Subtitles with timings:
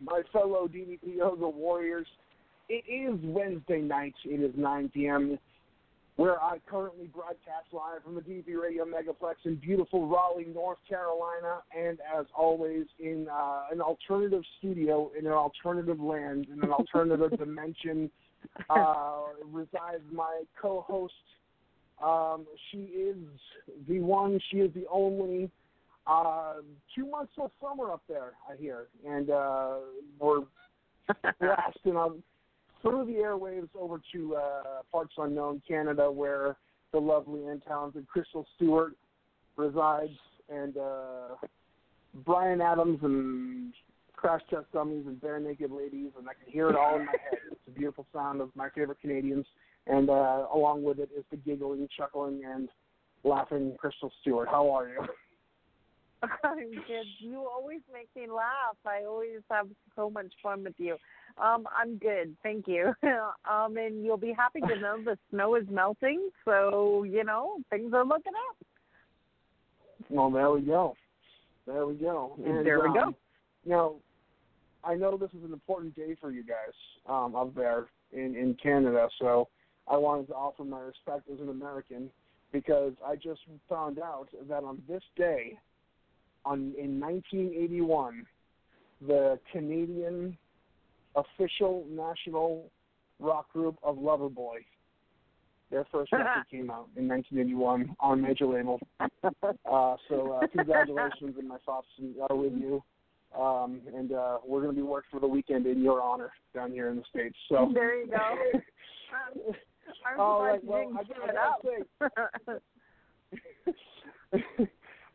[0.00, 2.06] my fellow DDP Yoga Warriors.
[2.68, 4.14] It is Wednesday night.
[4.24, 5.38] It is 9 p.m.,
[6.16, 11.62] where I currently broadcast live from the DDP Radio Megaplex in beautiful Raleigh, North Carolina,
[11.76, 17.30] and as always, in uh, an alternative studio in an alternative land, in an alternative
[17.38, 18.10] dimension,
[18.68, 21.14] uh, resides my co-host.
[22.02, 23.16] Um, she is
[23.88, 24.38] the one.
[24.50, 25.50] She is the only.
[26.06, 26.54] Uh,
[26.94, 29.76] two months of summer up there, I hear, and uh,
[30.18, 30.40] we're
[31.40, 32.22] blasting on
[32.82, 36.56] through the airwaves over to uh, parts unknown Canada, where
[36.92, 38.94] the lovely and talented Crystal Stewart
[39.56, 40.10] resides,
[40.48, 41.36] and uh,
[42.24, 43.72] Bryan Adams and
[44.16, 47.38] Crash Test Dummies and Barenaked Ladies, and I can hear it all in my head.
[47.52, 49.46] It's a beautiful sound of my favorite Canadians,
[49.86, 52.68] and uh, along with it is the giggling, chuckling, and
[53.22, 54.48] laughing Crystal Stewart.
[54.48, 55.00] How are you?
[56.44, 57.06] I'm good.
[57.18, 58.76] You always make me laugh.
[58.86, 60.96] I always have so much fun with you.
[61.42, 62.92] Um, I'm good, thank you.
[63.50, 67.92] um, and you'll be happy to know the snow is melting, so you know things
[67.94, 68.56] are looking up.
[70.10, 70.94] Well, there we go.
[71.66, 72.36] There we go.
[72.44, 73.14] And, there we um, go.
[73.64, 73.94] Now,
[74.84, 76.74] I know this is an important day for you guys
[77.08, 79.48] um, up there in in Canada, so
[79.88, 82.10] I wanted to offer my respect as an American
[82.52, 85.58] because I just found out that on this day,
[86.44, 88.26] on in 1981,
[89.06, 90.36] the Canadian
[91.16, 92.70] official national
[93.18, 94.58] rock group of Loverboy.
[95.70, 98.80] Their first record came out in 1981 on major label.
[99.00, 101.86] Uh, so uh, congratulations, and my thoughts
[102.28, 102.82] are with you.
[103.38, 106.70] Um, and uh, we're going to be working for the weekend in your honor down
[106.70, 107.36] here in the states.
[107.48, 108.16] So there you go.
[108.16, 109.54] Um,
[110.12, 111.16] I'm All right, well, didn't I, give
[114.36, 114.72] I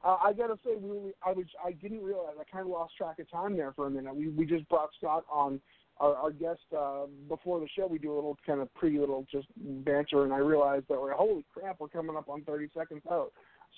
[0.08, 2.96] uh, I gotta say, we, we, I was, I didn't realize, I kind of lost
[2.96, 4.16] track of time there for a minute.
[4.16, 5.60] We we just brought Scott on,
[6.00, 7.88] our, our guest uh, before the show.
[7.88, 11.14] We do a little kind of pre little just banter, and I realized that we're
[11.14, 13.32] holy crap, we're coming up on 30 seconds out.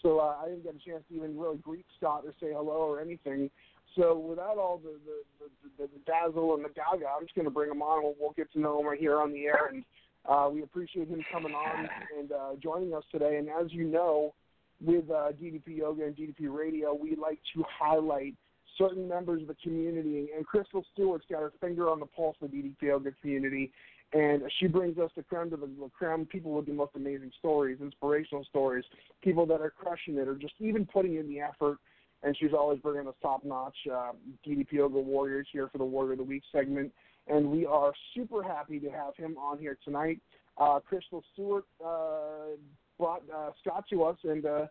[0.03, 2.87] So uh, I didn't get a chance to even really greet Scott or say hello
[2.87, 3.49] or anything.
[3.95, 5.45] So without all the the,
[5.77, 8.03] the, the, the dazzle and the gaga, I'm just to bring him on.
[8.03, 9.83] We'll, we'll get to know him right here on the air, and
[10.27, 13.37] uh, we appreciate him coming on and uh, joining us today.
[13.37, 14.33] And as you know,
[14.81, 18.35] with uh, DDP Yoga and DDP Radio, we like to highlight
[18.77, 20.29] certain members of the community.
[20.35, 23.71] And Crystal Stewart's got her finger on the pulse of the DDP Yoga community,
[24.13, 27.31] and she brings us the creme to the, the creme, people with the most amazing
[27.37, 28.83] stories, inspirational stories,
[29.21, 31.77] people that are crushing it or just even putting in the effort.
[32.23, 34.11] And she's always bringing us top-notch uh,
[34.45, 36.91] DDP Yoga warriors here for the Warrior of the Week segment.
[37.27, 40.19] And we are super happy to have him on here tonight.
[40.57, 42.57] Uh, Crystal Stewart uh,
[42.99, 44.65] brought uh, Scott to us, and uh,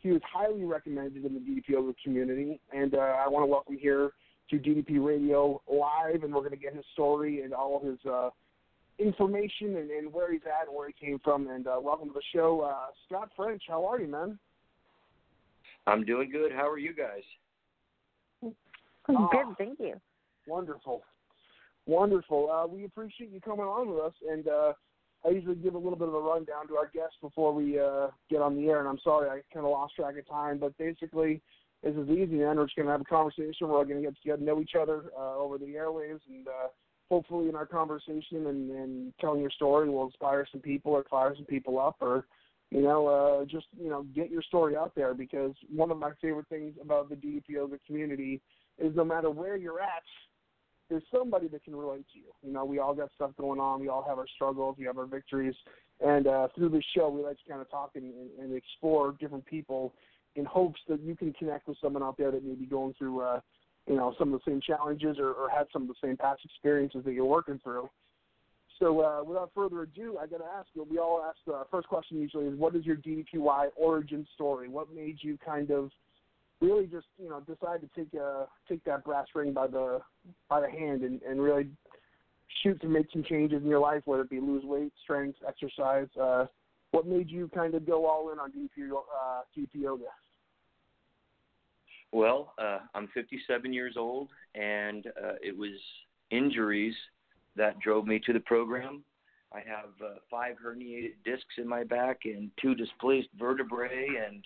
[0.00, 2.60] he was highly recommended in the DDP Yoga community.
[2.74, 4.10] And uh, I want to welcome here
[4.50, 7.98] to DDP Radio Live, and we're going to get his story and all of his
[8.04, 8.30] uh,
[8.98, 11.48] information and, and where he's at and where he came from.
[11.48, 13.62] And uh, welcome to the show, uh, Scott French.
[13.68, 14.38] How are you, man?
[15.86, 16.52] I'm doing good.
[16.52, 17.22] How are you guys?
[19.08, 19.28] Oh.
[19.32, 19.94] Good, thank you.
[20.46, 21.02] Wonderful,
[21.86, 22.50] wonderful.
[22.50, 24.72] Uh, we appreciate you coming on with us, and uh,
[25.24, 28.08] I usually give a little bit of a rundown to our guests before we uh,
[28.30, 28.80] get on the air.
[28.80, 31.42] And I'm sorry I kind of lost track of time, but basically,
[31.82, 32.36] this is easy.
[32.36, 33.68] Man, we're just going to have a conversation.
[33.68, 36.68] We're all going to get to know each other uh, over the airwaves, and uh,
[37.10, 41.34] hopefully, in our conversation and, and telling your story, will inspire some people or fire
[41.36, 42.26] some people up, or
[42.70, 46.12] you know, uh, just you know, get your story out there because one of my
[46.20, 48.40] favorite things about the DDP yoga community
[48.78, 50.02] is no matter where you're at,
[50.90, 52.26] there's somebody that can relate to you.
[52.42, 53.80] You know, we all got stuff going on.
[53.80, 54.76] We all have our struggles.
[54.78, 55.54] We have our victories.
[56.04, 59.46] And uh, through this show, we like to kind of talk and, and explore different
[59.46, 59.94] people
[60.36, 63.20] in hopes that you can connect with someone out there that may be going through,
[63.20, 63.40] uh,
[63.86, 66.40] you know, some of the same challenges or, or had some of the same past
[66.44, 67.88] experiences that you're working through.
[68.78, 70.86] So, uh, without further ado, I got to ask you.
[70.90, 74.68] We all ask the first question usually is, what is your DDPY origin story?
[74.68, 75.90] What made you kind of
[76.60, 80.00] really just you know decide to take uh take that brass ring by the
[80.48, 81.68] by the hand and, and really
[82.62, 86.08] shoot to make some changes in your life, whether it be lose weight, strength, exercise.
[86.20, 86.46] Uh,
[86.90, 89.42] what made you kind of go all in on DDP, uh,
[89.72, 90.04] yoga?
[92.12, 95.78] Well, uh, I'm 57 years old, and uh, it was
[96.30, 96.94] injuries
[97.56, 99.04] that drove me to the program.
[99.52, 104.44] I have uh, five herniated discs in my back and two displaced vertebrae, and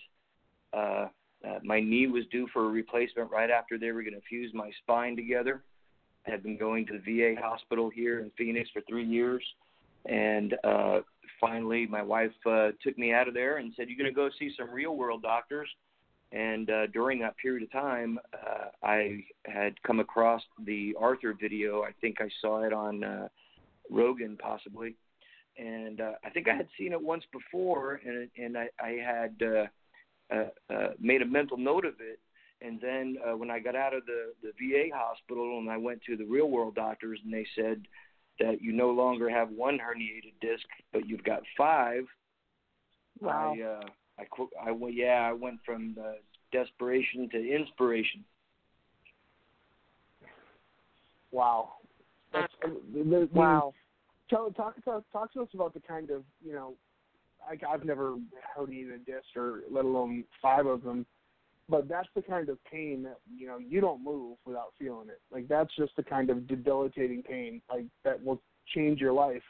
[0.73, 1.07] uh,
[1.45, 4.51] uh, my knee was due for a replacement right after they were going to fuse
[4.53, 5.63] my spine together.
[6.27, 9.43] I had been going to the VA hospital here in Phoenix for three years,
[10.05, 11.01] and uh,
[11.39, 14.29] finally, my wife uh, took me out of there and said, "You're going to go
[14.39, 15.69] see some real world doctors."
[16.31, 21.83] And uh, during that period of time, uh, I had come across the Arthur video.
[21.83, 23.27] I think I saw it on uh,
[23.91, 24.95] Rogan, possibly,
[25.57, 29.35] and uh, I think I had seen it once before, and and I, I had.
[29.41, 29.65] Uh,
[30.33, 32.19] uh, uh, made a mental note of it.
[32.61, 36.01] And then uh, when I got out of the, the VA hospital and I went
[36.03, 37.81] to the real world doctors and they said
[38.39, 42.05] that you no longer have one herniated disc, but you've got five.
[43.19, 43.55] Wow.
[43.55, 43.85] I, uh,
[44.19, 46.13] I, I went, yeah, I went from uh,
[46.51, 48.23] desperation to inspiration.
[51.31, 51.73] Wow.
[52.33, 53.73] That's, uh, the, the, Wow.
[54.29, 56.73] Tell, talk, talk, talk to us about the kind of, you know,
[57.49, 58.15] I, I've never
[58.57, 61.05] herniated a disc or let alone five of them,
[61.69, 65.21] but that's the kind of pain that you know you don't move without feeling it.
[65.31, 68.41] Like that's just the kind of debilitating pain like that will
[68.73, 69.43] change your life.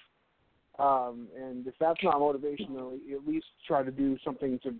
[0.78, 4.76] Um, and if that's not motivation, then at least try to do something to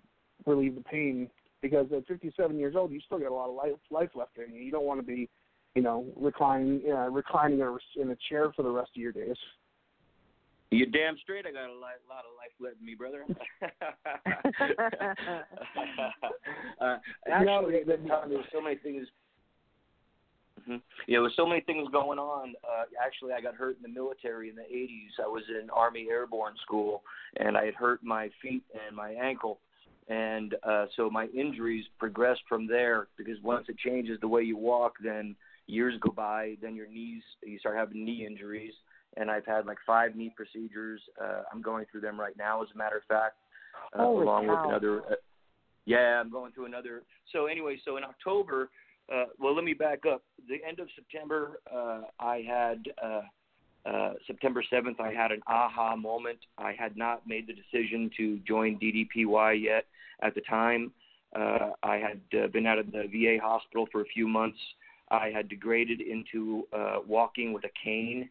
[0.46, 1.30] relieve the pain.
[1.62, 4.54] Because at 57 years old, you still got a lot of life life left in
[4.54, 4.62] you.
[4.62, 5.30] You don't want to be,
[5.74, 9.38] you know, reclining uh, reclining in a chair for the rest of your days.
[10.72, 11.46] You damn straight.
[11.46, 13.24] I got a lot, lot of life left in me, brother.
[16.82, 16.98] uh,
[17.32, 19.08] actually, at that time there so many things.
[20.62, 20.78] Mm-hmm.
[21.08, 22.56] Yeah, there were so many things going on.
[22.64, 25.20] Uh, actually, I got hurt in the military in the '80s.
[25.24, 27.04] I was in Army Airborne School,
[27.38, 29.60] and I had hurt my feet and my ankle,
[30.08, 33.08] and uh, so my injuries progressed from there.
[33.18, 35.36] Because once it changes the way you walk, then
[35.68, 36.58] years go by.
[36.60, 38.74] Then your knees, you start having knee injuries
[39.18, 41.02] and I've had like five knee procedures.
[41.22, 43.36] Uh, I'm going through them right now, as a matter of fact,
[43.98, 44.52] uh, along cow.
[44.52, 45.02] with another.
[45.02, 45.16] Uh,
[45.86, 47.04] yeah, I'm going through another.
[47.32, 48.70] So anyway, so in October,
[49.14, 50.24] uh, well, let me back up.
[50.50, 53.22] The end of September, uh, I had uh,
[53.86, 55.00] uh, September 7th.
[55.00, 56.40] I had an aha moment.
[56.58, 59.86] I had not made the decision to join DDPY yet
[60.24, 60.92] at the time.
[61.36, 64.58] Uh, I had uh, been out of the VA hospital for a few months.
[65.12, 68.30] I had degraded into uh, walking with a cane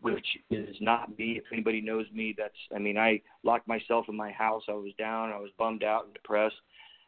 [0.00, 1.38] which is not me.
[1.38, 4.62] If anybody knows me, that's I mean, I locked myself in my house.
[4.68, 6.56] I was down, I was bummed out and depressed,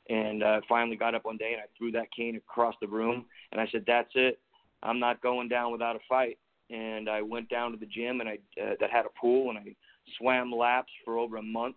[0.09, 3.25] and uh, finally got up one day and I threw that cane across the room
[3.53, 4.41] and I said, "That's it.
[4.83, 6.39] I'm not going down without a fight."
[6.71, 9.59] And I went down to the gym and I uh, that had a pool and
[9.59, 9.75] I
[10.19, 11.77] swam laps for over a month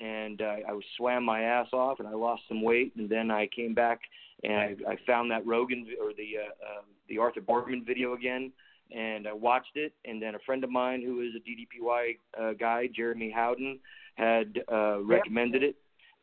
[0.00, 3.48] and uh, I swam my ass off and I lost some weight and then I
[3.54, 4.00] came back
[4.42, 8.52] and I, I found that Rogan or the uh, uh, the Arthur Boorman video again
[8.94, 9.92] and I watched it.
[10.04, 13.78] And then a friend of mine who is a DDPY uh, guy, Jeremy Howden,
[14.16, 15.76] had uh, recommended it,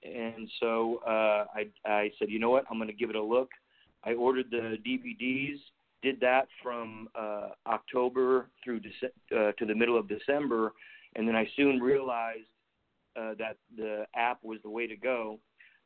[0.03, 3.23] and so uh, I I said, you know what, I'm going to give it a
[3.23, 3.49] look.
[4.03, 5.57] I ordered the DVDs,
[6.01, 10.73] did that from uh, October through Dece- uh, to the middle of December,
[11.15, 12.45] and then I soon realized
[13.15, 15.39] uh, that the app was the way to go.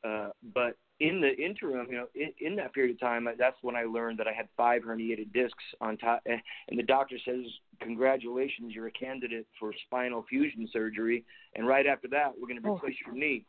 [0.04, 3.76] Uh, but in the interim, you know, in, in that period of time, that's when
[3.76, 6.38] I learned that I had five herniated discs on top, eh,
[6.70, 7.44] and the doctor says,
[7.82, 12.72] "Congratulations, you're a candidate for spinal fusion surgery." And right after that, we're going to
[12.72, 13.44] replace your knee.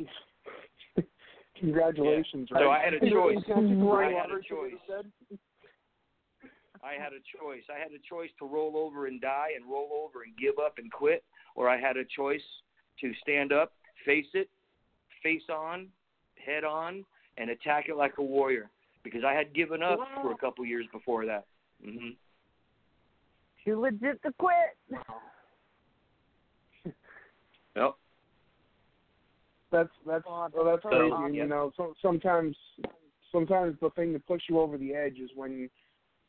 [0.00, 1.04] Jeez.
[1.60, 2.48] Congratulations!
[2.50, 2.58] Yeah.
[2.58, 2.70] So?
[2.70, 3.44] I had a choice.
[3.46, 4.72] I had a choice.
[6.82, 7.64] I had a choice.
[7.68, 10.78] I had a choice to roll over and die and roll over and give up
[10.78, 11.24] and quit,
[11.56, 12.46] or I had a choice
[13.00, 13.74] to stand up,
[14.06, 14.48] face it,
[15.22, 15.88] face on,
[16.44, 17.04] head on,
[17.36, 18.70] and attack it like a warrior.
[19.04, 20.22] Because I had given up Wow.
[20.22, 21.46] for a couple years before that.
[21.84, 22.10] Mm-hmm.
[23.64, 24.76] Too legit to quit.
[27.76, 27.94] Yep.
[29.70, 31.12] That's that's well, that's so, crazy.
[31.12, 31.42] And, yeah.
[31.42, 32.56] You know, so, sometimes
[33.30, 35.68] sometimes the thing that puts you over the edge is when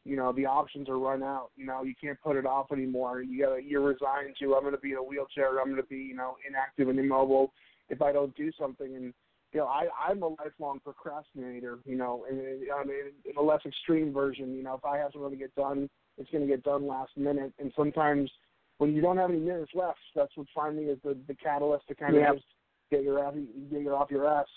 [0.05, 1.49] you know the options are run out.
[1.55, 3.21] You know, you can't put it off anymore.
[3.21, 5.59] You got to you're resigned to I'm going to be in a wheelchair.
[5.59, 7.53] I'm going to be you know inactive and immobile
[7.89, 8.95] if I don't do something.
[8.95, 9.13] And
[9.53, 11.79] you know, I I'm a lifelong procrastinator.
[11.85, 14.55] You know, and I mean, in a less extreme version.
[14.55, 17.11] You know, if I have something to get done, it's going to get done last
[17.17, 17.53] minute.
[17.59, 18.29] And sometimes
[18.77, 21.95] when you don't have any minutes left, that's what finally is the the catalyst to
[21.95, 22.33] kind of Yep.
[22.35, 22.45] just
[22.91, 23.33] get your ass
[23.71, 24.47] get your off your ass.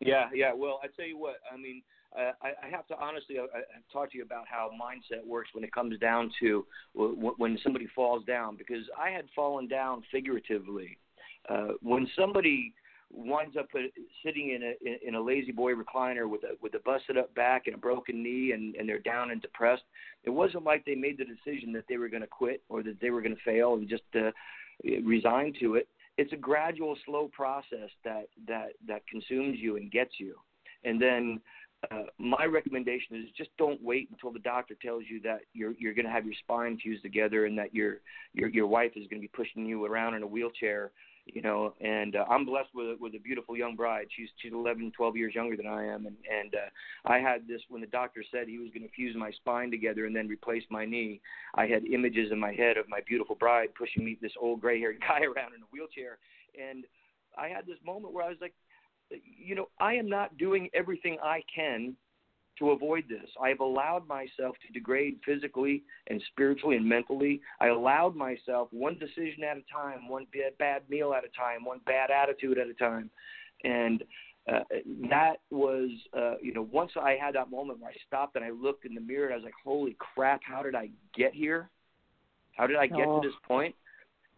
[0.00, 0.52] Yeah, yeah.
[0.54, 1.36] Well, I tell you what.
[1.52, 1.82] I mean,
[2.16, 3.60] uh, I, I have to honestly, I, I
[3.92, 6.64] talk to you about how mindset works when it comes down to
[6.94, 8.56] w- when somebody falls down.
[8.56, 10.98] Because I had fallen down figuratively.
[11.48, 12.74] Uh, when somebody
[13.10, 13.78] winds up uh,
[14.24, 17.74] sitting in a in a La-Z-Boy recliner with a with a busted up back and
[17.74, 19.84] a broken knee, and and they're down and depressed,
[20.24, 23.00] it wasn't like they made the decision that they were going to quit or that
[23.00, 24.30] they were going to fail and just uh,
[25.02, 25.88] resign to it
[26.18, 30.34] it's a gradual, slow process that that that consumes you and gets you.
[30.84, 31.40] And then
[31.90, 35.94] uh, my recommendation is just don't wait until the doctor tells you that you're you're
[35.94, 37.98] going to have your spine fused together and that your
[38.34, 40.90] your your wife is going to be pushing you around in a wheelchair.
[41.34, 44.06] You know, and uh, I'm blessed with with a beautiful young bride.
[44.16, 46.68] She's she's 11, 12 years younger than I am, and and uh,
[47.10, 50.06] I had this when the doctor said he was going to fuse my spine together
[50.06, 51.20] and then replace my knee.
[51.54, 55.00] I had images in my head of my beautiful bride pushing me, this old gray-haired
[55.08, 56.18] guy, around in a wheelchair,
[56.58, 56.84] and
[57.36, 58.54] I had this moment where I was like,
[59.10, 61.94] you know, I am not doing everything I can
[62.58, 63.28] to avoid this.
[63.40, 67.40] I've allowed myself to degrade physically and spiritually and mentally.
[67.60, 71.64] I allowed myself one decision at a time, one bad, bad meal at a time,
[71.64, 73.10] one bad attitude at a time.
[73.64, 74.02] And
[74.50, 74.60] uh,
[75.10, 78.50] that was, uh, you know, once I had that moment where I stopped and I
[78.50, 81.68] looked in the mirror and I was like, holy crap, how did I get here?
[82.56, 83.20] How did I get Oh.
[83.20, 83.74] to this point?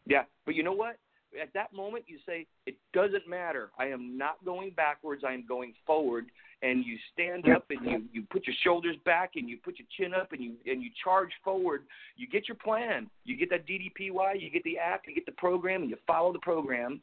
[0.07, 0.97] Yeah, but you know what?
[1.40, 3.70] At that moment, you say, it doesn't matter.
[3.78, 5.22] I am not going backwards.
[5.26, 6.26] I am going forward.
[6.62, 9.87] And you stand up and you, you put your shoulders back and you put your
[9.96, 11.84] chin up and you and you charge forward.
[12.16, 13.08] You get your plan.
[13.25, 14.40] You get that DDPY.
[14.40, 15.02] You get the app.
[15.06, 17.00] You get the program, and you follow the program.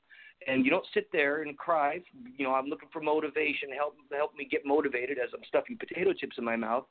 [0.47, 1.99] And you don't sit there and cry.
[2.37, 3.69] You know, I'm looking for motivation.
[3.75, 6.85] Help help me get motivated as I'm stuffing potato chips in my mouth.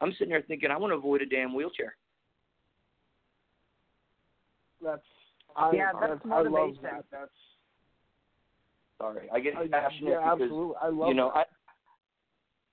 [0.00, 1.96] I'm sitting there thinking, I want to avoid a damn wheelchair.
[4.82, 5.02] That's
[5.56, 7.04] I, Yeah, that's I, I love that.
[7.10, 7.30] That's
[8.98, 10.74] Sorry, I get I, passionate yeah, because absolutely.
[10.80, 11.30] I love you know.
[11.34, 11.44] I,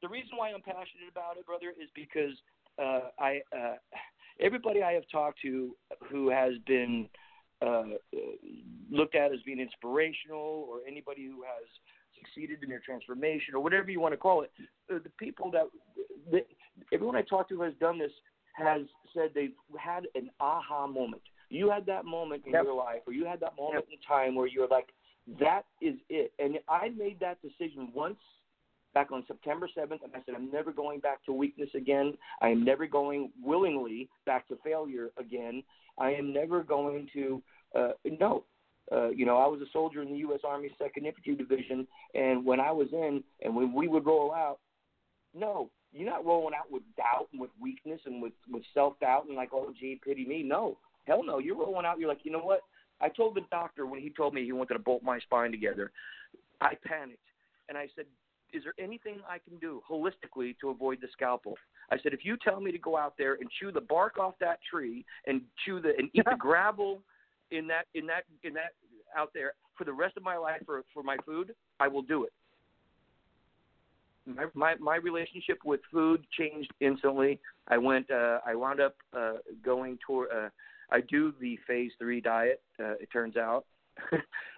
[0.02, 2.36] the reason why I'm passionate about it, brother, is because
[2.80, 3.76] uh, I uh,
[4.40, 5.76] everybody I have talked to
[6.10, 7.08] who has been
[7.62, 7.84] uh,
[8.92, 11.66] looked at as being inspirational, or anybody who has
[12.18, 14.52] succeeded in their transformation, or whatever you want to call it,
[14.90, 15.64] the, the people that
[16.32, 16.46] the,
[16.94, 18.12] everyone I talked to who has done this
[18.54, 18.82] has
[19.14, 21.22] said they've had an aha moment.
[21.52, 22.64] You had that moment in Yep.
[22.64, 24.94] your life, or you had that moment in time where you're like,
[25.40, 26.34] that is it.
[26.40, 28.20] And I made that decision once
[28.94, 32.18] back on September 7th, and I said, I'm never going back to weakness again.
[32.42, 35.64] I am never going willingly back to failure again.
[35.98, 37.42] I am never going to,
[37.76, 38.46] uh, no.
[38.92, 40.42] Uh, you know, I was a soldier in the U.S.
[40.46, 44.60] Army 2nd Infantry Division, and when I was in, and when we would roll out,
[45.34, 49.26] no, you're not rolling out with doubt and with weakness and with, with self doubt
[49.28, 50.44] and like, oh, gee, pity me.
[50.44, 51.40] No, hell no.
[51.40, 52.62] You're rolling out, you're like, you know what?
[53.02, 55.92] I told the doctor when he told me he wanted to bolt my spine together,
[56.62, 57.20] I panicked.
[57.68, 58.06] And I said,
[58.54, 61.56] Is there anything I can do holistically to avoid the scalpel?
[61.92, 64.36] I said, If you tell me to go out there and chew the bark off
[64.40, 67.02] that tree and chew the and eat the gravel
[67.50, 68.74] in that in that in that
[69.18, 72.26] out there for the rest of my life for for my food, I will do
[72.26, 72.34] it.
[74.26, 77.40] My my, my relationship with food changed instantly.
[77.68, 80.50] I went uh I wound up uh going toward uh
[80.92, 82.62] I do the phase three diet.
[82.80, 83.66] Uh, it turns out,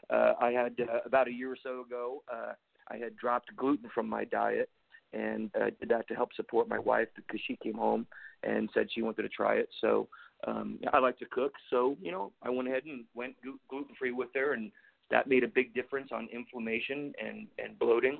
[0.09, 2.23] uh, I had uh, about a year or so ago.
[2.31, 2.53] Uh,
[2.89, 4.69] I had dropped gluten from my diet,
[5.13, 8.05] and uh, did that to help support my wife because she came home
[8.43, 9.69] and said she wanted to try it.
[9.79, 10.07] So
[10.47, 13.35] um, I like to cook, so you know I went ahead and went
[13.69, 14.71] gluten free with her, and
[15.11, 18.19] that made a big difference on inflammation and and bloating.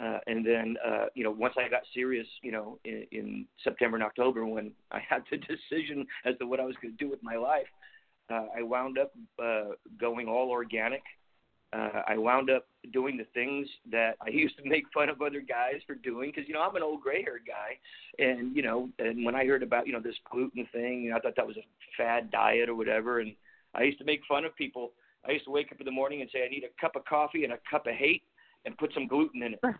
[0.00, 3.96] Uh, and then, uh, you know, once I got serious, you know, in, in September
[3.96, 7.10] and October, when I had the decision as to what I was going to do
[7.10, 7.66] with my life,
[8.30, 11.02] uh, I wound up uh, going all organic.
[11.74, 15.40] Uh, I wound up doing the things that I used to make fun of other
[15.40, 19.24] guys for doing because, you know, I'm an old gray-haired guy, and you know, and
[19.24, 21.56] when I heard about, you know, this gluten thing, you know, I thought that was
[21.56, 21.64] a
[21.96, 23.34] fad diet or whatever, and
[23.74, 24.92] I used to make fun of people.
[25.26, 27.04] I used to wake up in the morning and say, I need a cup of
[27.04, 28.22] coffee and a cup of hate
[28.64, 29.60] and put some gluten in it.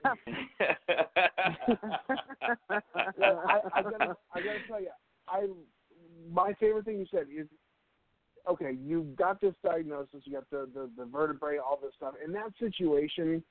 [3.19, 4.91] Yeah, I, I gotta, I gotta tell you,
[5.29, 5.47] I
[6.31, 7.47] my favorite thing you said is
[8.49, 12.15] okay, you got this diagnosis, you got the, the the vertebrae, all this stuff.
[12.25, 13.43] In that situation,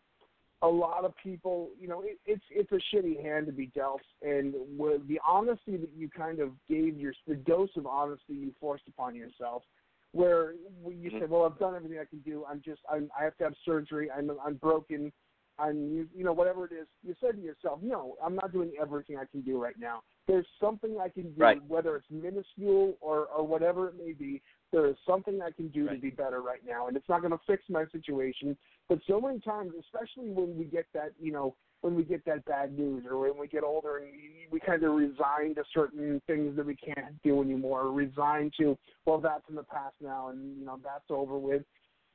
[0.61, 4.01] a lot of people, you know, it, it's it's a shitty hand to be dealt,
[4.21, 8.51] and with the honesty that you kind of gave your the dose of honesty you
[8.59, 9.63] forced upon yourself,
[10.13, 10.53] where
[10.85, 11.19] you mm-hmm.
[11.19, 12.45] say, well, I've done everything I can do.
[12.49, 14.09] I'm just I'm I have to have surgery.
[14.11, 15.11] I'm I'm broken.
[15.59, 16.87] I'm you, you know whatever it is.
[17.03, 20.01] You said to yourself, no, I'm not doing everything I can do right now.
[20.27, 21.61] There's something I can do, Right.
[21.67, 24.41] whether it's minuscule or or whatever it may be.
[24.71, 27.31] There is something I can do to be better right now, and it's not going
[27.31, 28.57] to fix my situation.
[28.87, 32.45] But so many times, especially when we get that, you know, when we get that
[32.45, 34.07] bad news, or when we get older and
[34.51, 38.77] we kind of resign to certain things that we can't do anymore, or resign to,
[39.05, 41.63] well, that's in the past now, and you know that's over with.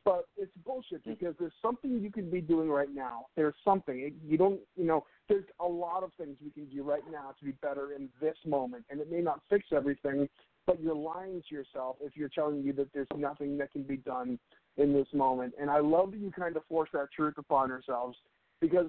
[0.04, 1.18] But it's bullshit mm.
[1.18, 3.26] because there's something you can be doing right now.
[3.34, 7.02] There's something you don't, you know, there's a lot of things we can do right
[7.10, 10.28] now to be better in this moment, and it may not fix everything,
[10.64, 13.96] but you're lying to yourself if you're telling you that there's nothing that can be
[13.96, 14.38] done
[14.76, 15.54] in this moment.
[15.60, 18.16] And I love that you kind of force that truth upon ourselves
[18.60, 18.86] because,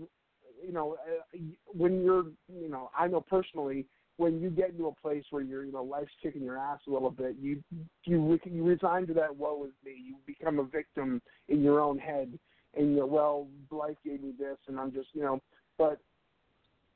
[0.65, 1.37] you know, uh,
[1.73, 3.85] when you're, you know, I know personally
[4.17, 6.91] when you get into a place where you're, you know, life's kicking your ass a
[6.91, 7.63] little bit, you
[8.03, 9.95] you you resign to that woe is me.
[10.03, 12.37] You become a victim in your own head,
[12.75, 15.39] and you're well, life gave me this, and I'm just, you know,
[15.77, 15.99] but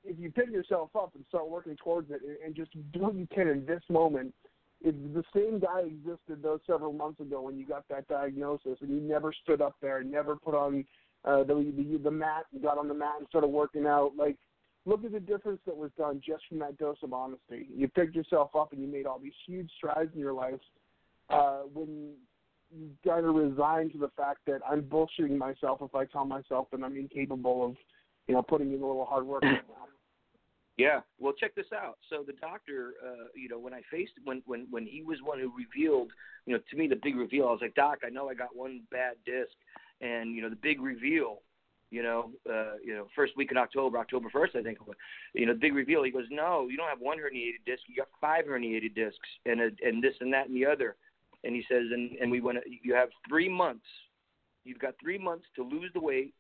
[0.03, 3.15] if you pick yourself up and start working towards it and, and just do what
[3.15, 4.33] you can in this moment,
[4.83, 8.89] if the same guy existed those several months ago when you got that diagnosis and
[8.89, 10.83] you never stood up there, never put on
[11.25, 14.37] uh, the, the the mat, got on the mat and started working out, like
[14.85, 17.67] look at the difference that was done just from that dose of honesty.
[17.75, 20.59] You picked yourself up and you made all these huge strides in your life
[21.29, 22.13] uh, when
[22.75, 26.67] you kind of resign to the fact that I'm bullshitting myself if I tell myself
[26.71, 27.75] that I'm incapable of,
[28.27, 29.43] you know, putting in a little hard work.
[30.77, 31.01] Yeah.
[31.19, 31.97] Well, check this out.
[32.09, 35.37] So the doctor, uh, you know, when I faced when when when he was one
[35.39, 36.11] who revealed,
[36.45, 37.47] you know, to me the big reveal.
[37.49, 39.51] I was like, Doc, I know I got one bad disc,
[40.01, 41.41] and you know the big reveal.
[41.89, 44.77] You know, uh, you know, first week in October, October first, I think.
[45.33, 46.03] You know, the big reveal.
[46.03, 47.81] He goes, no, you don't have one herniated disc.
[47.87, 50.95] You got five herniated discs, and a, and this and that and the other.
[51.43, 52.59] And he says, and and we went.
[52.81, 53.85] You have three months.
[54.63, 56.33] You've got three months to lose the weight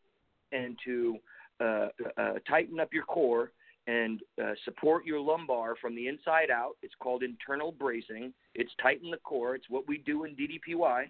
[0.53, 1.17] and to
[1.59, 3.51] uh, uh, tighten up your core
[3.87, 6.73] and uh, support your lumbar from the inside out.
[6.81, 8.33] It's called internal bracing.
[8.53, 9.55] It's tighten the core.
[9.55, 11.09] It's what we do in DDPY.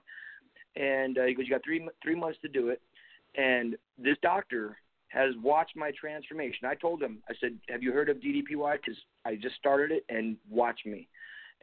[0.76, 2.82] And uh, he goes, you got three three months to do it.
[3.36, 4.78] And this doctor
[5.10, 6.66] has watched my transformation.
[6.66, 8.74] I told him, I said, have you heard of DDPY?
[8.74, 11.08] Because I just started it, and watch me.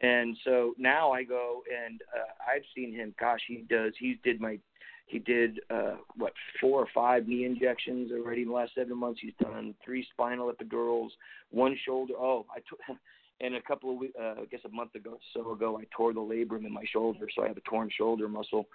[0.01, 3.13] And so now I go and uh, I've seen him.
[3.19, 3.93] Gosh, he does.
[3.99, 4.59] He did my
[5.07, 9.19] he did uh, what four or five knee injections already in the last seven months.
[9.21, 11.09] He's done three spinal epidurals,
[11.49, 12.13] one shoulder.
[12.17, 12.79] Oh, I took.
[13.41, 16.13] And a couple of weeks, uh, I guess a month ago, so ago, I tore
[16.13, 18.67] the labrum in my shoulder, so I have a torn shoulder muscle.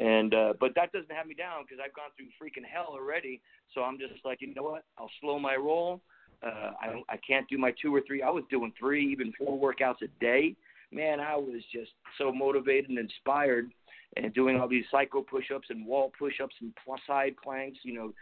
[0.00, 3.40] And uh, but that doesn't have me down because I've gone through freaking hell already.
[3.74, 4.84] So I'm just like, you know what?
[4.98, 6.00] I'll slow my roll.
[6.42, 8.22] Uh, I I can't do my two or three.
[8.22, 10.56] I was doing three, even four workouts a day.
[10.90, 13.70] Man, I was just so motivated and inspired
[14.16, 17.78] and doing all these psycho push-ups and wall push-ups and plus side planks.
[17.82, 18.12] You know,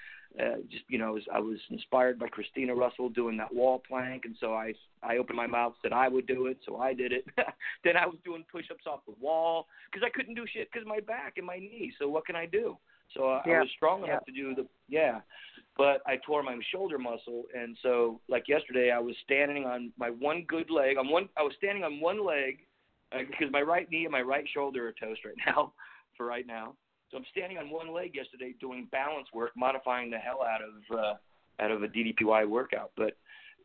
[0.44, 4.36] uh, just you know, I was inspired by Christina Russell doing that wall plank, and
[4.40, 7.24] so I I opened my mouth said I would do it, so I did it.
[7.84, 11.00] then I was doing push-ups off the wall because I couldn't do shit because my
[11.00, 11.92] back and my knee.
[11.98, 12.76] So what can I do?
[13.14, 14.14] So I, I was strong Yeah.
[14.14, 15.20] enough to do the yeah,
[15.76, 20.10] but I tore my shoulder muscle, and so like yesterday I was standing on my
[20.10, 20.96] one good leg.
[20.98, 22.65] On one, I was standing on one leg
[23.12, 25.72] uh, because my right knee and my right shoulder are toast right now,
[26.16, 26.74] for right now.
[27.10, 30.98] So I'm standing on one leg yesterday doing balance work, modifying the hell out of
[30.98, 31.14] uh,
[31.62, 32.90] out of a DDPY workout.
[32.96, 33.16] But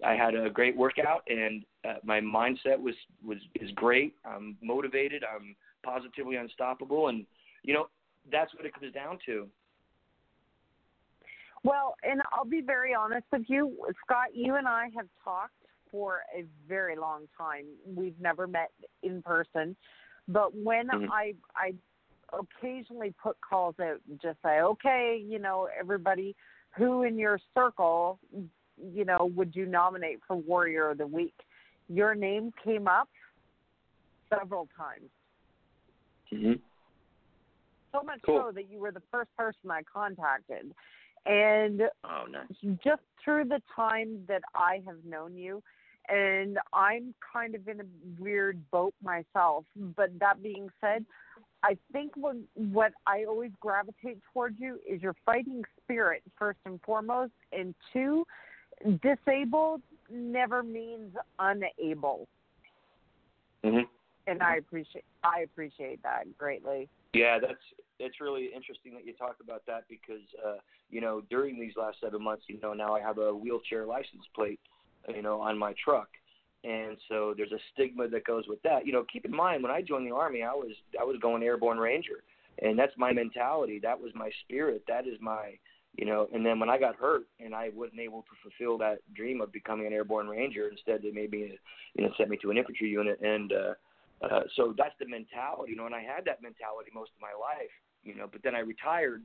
[0.06, 4.15] I had a great workout, and uh, my mindset was was is great.
[4.25, 5.23] I'm motivated.
[5.23, 7.25] I'm positively unstoppable, and
[7.63, 7.88] you know
[8.32, 9.47] that's what it comes down to.
[11.63, 14.30] Well, and I'll be very honest with you, Scott.
[14.34, 15.54] You and I have talked
[15.91, 17.65] for a very long time.
[17.86, 18.71] We've never met
[19.04, 19.75] in person,
[20.27, 21.10] but when Mhm.
[21.12, 21.75] I I
[22.34, 26.36] occasionally put calls out and just say, okay, you know, everybody
[26.71, 28.19] who in your circle,
[28.77, 31.36] you know, would you nominate for Warrior of the Week?
[31.89, 33.10] Your name came up
[34.30, 35.10] several times.
[36.32, 36.54] Mm-hmm.
[37.91, 38.45] So much Cool.
[38.47, 40.73] so that you were the first person I contacted.
[41.25, 42.77] And Oh, nice.
[42.84, 45.62] just through the time that I have known you,
[46.12, 47.86] and I'm kind of in a
[48.19, 49.63] weird boat myself.
[49.76, 51.06] But that being said,
[51.63, 56.80] I think what what I always gravitate towards you is your fighting spirit first and
[56.82, 58.26] foremost, and two,
[59.02, 62.28] disabled never means unable.
[63.63, 63.86] Mm-hmm.
[64.26, 66.89] and I appreciate I appreciate that greatly.
[67.13, 67.62] Yeah, that's
[68.00, 70.58] it's really interesting that you talk about that because uh,
[70.89, 74.26] you know during these last seven months, you know now I have a wheelchair license
[74.34, 74.60] plate,
[75.10, 76.10] you know, on my truck,
[76.64, 78.86] and so there's a stigma that goes with that.
[78.86, 81.44] You know, keep in mind when I joined the army, I was I was going
[81.44, 82.24] airborne ranger,
[82.62, 83.80] and that's my mentality.
[83.82, 84.84] That was my spirit.
[84.88, 85.58] That is my
[85.98, 86.28] you know.
[86.34, 89.52] And then when I got hurt and I wasn't able to fulfill that dream of
[89.52, 91.58] becoming an airborne ranger, instead they made me
[91.96, 93.52] you know sent me to an infantry unit and.
[93.54, 93.74] uh
[94.22, 97.34] uh, so that's the mentality, you know, and I had that mentality most of my
[97.34, 97.72] life,
[98.04, 98.28] you know.
[98.32, 99.24] But then I retired,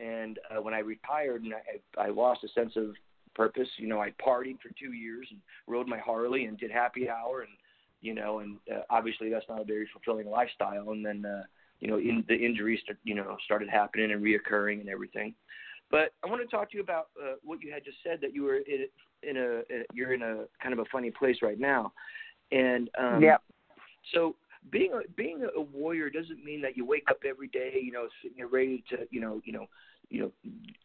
[0.00, 2.94] and uh, when I retired, and I, I lost a sense of
[3.40, 3.68] purpose.
[3.78, 7.40] You know, I partied for two years and rode my Harley and did happy hour,
[7.40, 7.50] and
[8.02, 10.90] you know, and uh, obviously that's not a very fulfilling lifestyle.
[10.90, 11.44] And then, uh,
[11.80, 15.34] you know, in the injuries, you know, started happening and reoccurring and everything.
[15.90, 18.34] But I want to talk to you about uh, what you had just said that
[18.34, 18.86] you were in,
[19.22, 21.92] in a, a you're in a kind of a funny place right now,
[22.52, 23.42] and um, Yep.
[24.12, 24.36] so
[24.70, 28.06] being a being a warrior doesn't mean that you wake up every day, you know,
[28.22, 29.66] sitting there ready to, you know, you know,
[30.10, 30.32] you know,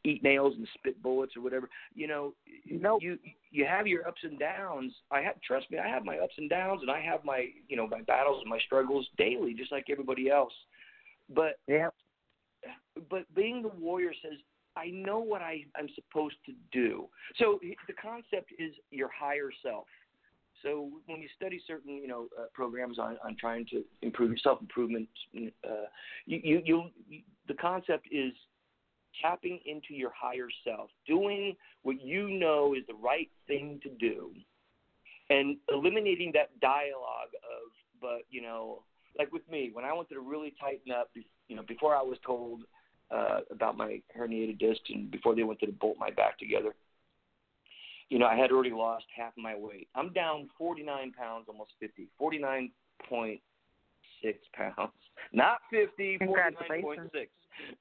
[0.03, 1.69] eat nails and spit bullets or whatever.
[1.93, 2.33] You know,
[2.65, 3.01] Nope.
[3.01, 3.17] you
[3.51, 4.93] you have your ups and downs.
[5.11, 7.75] I have trust me, I have my ups and downs, and I have my you
[7.75, 10.53] know my battles and my struggles daily, just like everybody else.
[11.29, 11.89] But yeah
[13.09, 14.37] but being the warrior says
[14.75, 17.07] I know what I I'm supposed to do.
[17.37, 19.85] So the concept is your higher self.
[20.63, 24.37] So when you study certain, you know, uh, programs on, on trying to improve your
[24.37, 25.07] self improvement,
[25.63, 25.87] uh,
[26.25, 28.31] you, you, you, you, the concept is
[29.21, 34.31] tapping into your higher self, doing what you know is the right thing to do,
[35.29, 38.83] and eliminating that dialogue of, but you know,
[39.17, 41.09] like with me, when I wanted to really tighten up,
[41.47, 42.63] you know, before I was told
[43.11, 46.73] uh, about my herniated disc and before they wanted to bolt my back together
[48.09, 49.87] you know, I had already lost half of my weight.
[49.95, 53.39] I'm down 49 pounds, almost 50, 49.6
[54.53, 54.91] pounds.
[55.33, 57.07] Not 50, 49.6.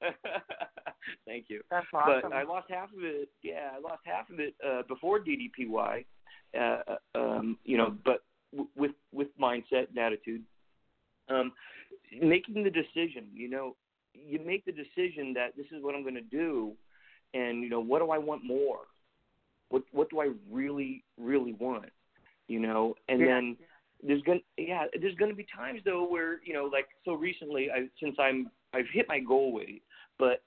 [1.25, 1.61] Thank you.
[1.69, 2.29] That's awesome.
[2.29, 3.29] But I lost half of it.
[3.43, 6.05] Yeah, I lost half of it uh, before DDPY.
[6.59, 10.41] Uh, um, you know, but w- with with mindset and attitude,
[11.29, 11.51] um,
[12.21, 13.27] making the decision.
[13.33, 13.75] You know,
[14.13, 16.73] you make the decision that this is what I'm going to do,
[17.33, 18.79] and you know, what do I want more?
[19.69, 21.89] What what do I really really want?
[22.47, 23.27] You know, and Yeah.
[23.27, 23.57] then
[24.03, 27.87] there's gonna yeah there's gonna be times though where you know like so recently I
[27.99, 29.83] since I'm I've hit my goal weight,
[30.19, 30.43] but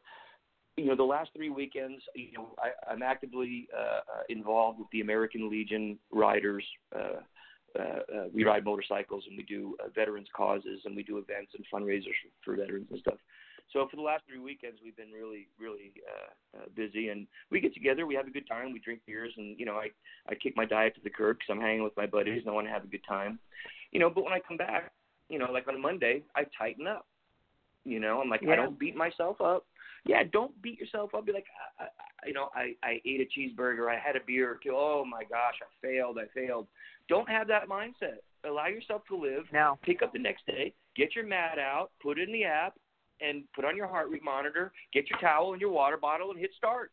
[0.76, 4.88] you know the last three weekends you know I, I'm actively uh, uh, involved with
[4.92, 6.64] the American Legion riders.
[6.94, 7.20] Uh,
[7.78, 11.52] uh, uh, we ride motorcycles and we do uh, veterans causes and we do events
[11.54, 13.18] and fundraisers for, for veterans and stuff.
[13.72, 17.60] So for the last three weekends, we've been really, really uh, uh, busy, and we
[17.60, 19.88] get together, we have a good time, we drink beers, and you know, I
[20.26, 22.52] I kick my diet to the curb because I'm hanging with my buddies and I
[22.54, 23.38] want to have a good time,
[23.92, 24.08] you know.
[24.08, 24.92] But when I come back,
[25.28, 27.06] you know, like on a Monday, I tighten up.
[27.88, 28.53] You know, I'm like Yeah.
[28.53, 29.64] I don't beat myself up.
[30.05, 31.27] Yeah, don't beat yourself up.
[31.27, 31.46] Be like,
[31.79, 34.72] I, I, you know, I I ate a cheeseburger, I had a beer or two.
[34.74, 36.66] Oh my gosh, I failed, I failed.
[37.09, 38.18] Don't have that mindset.
[38.44, 42.18] Allow yourself to live Now, pick up the next day, get your mat out, put
[42.18, 42.74] it in the app,
[43.20, 46.38] and put on your heart rate monitor, get your towel and your water bottle, and
[46.38, 46.92] hit start.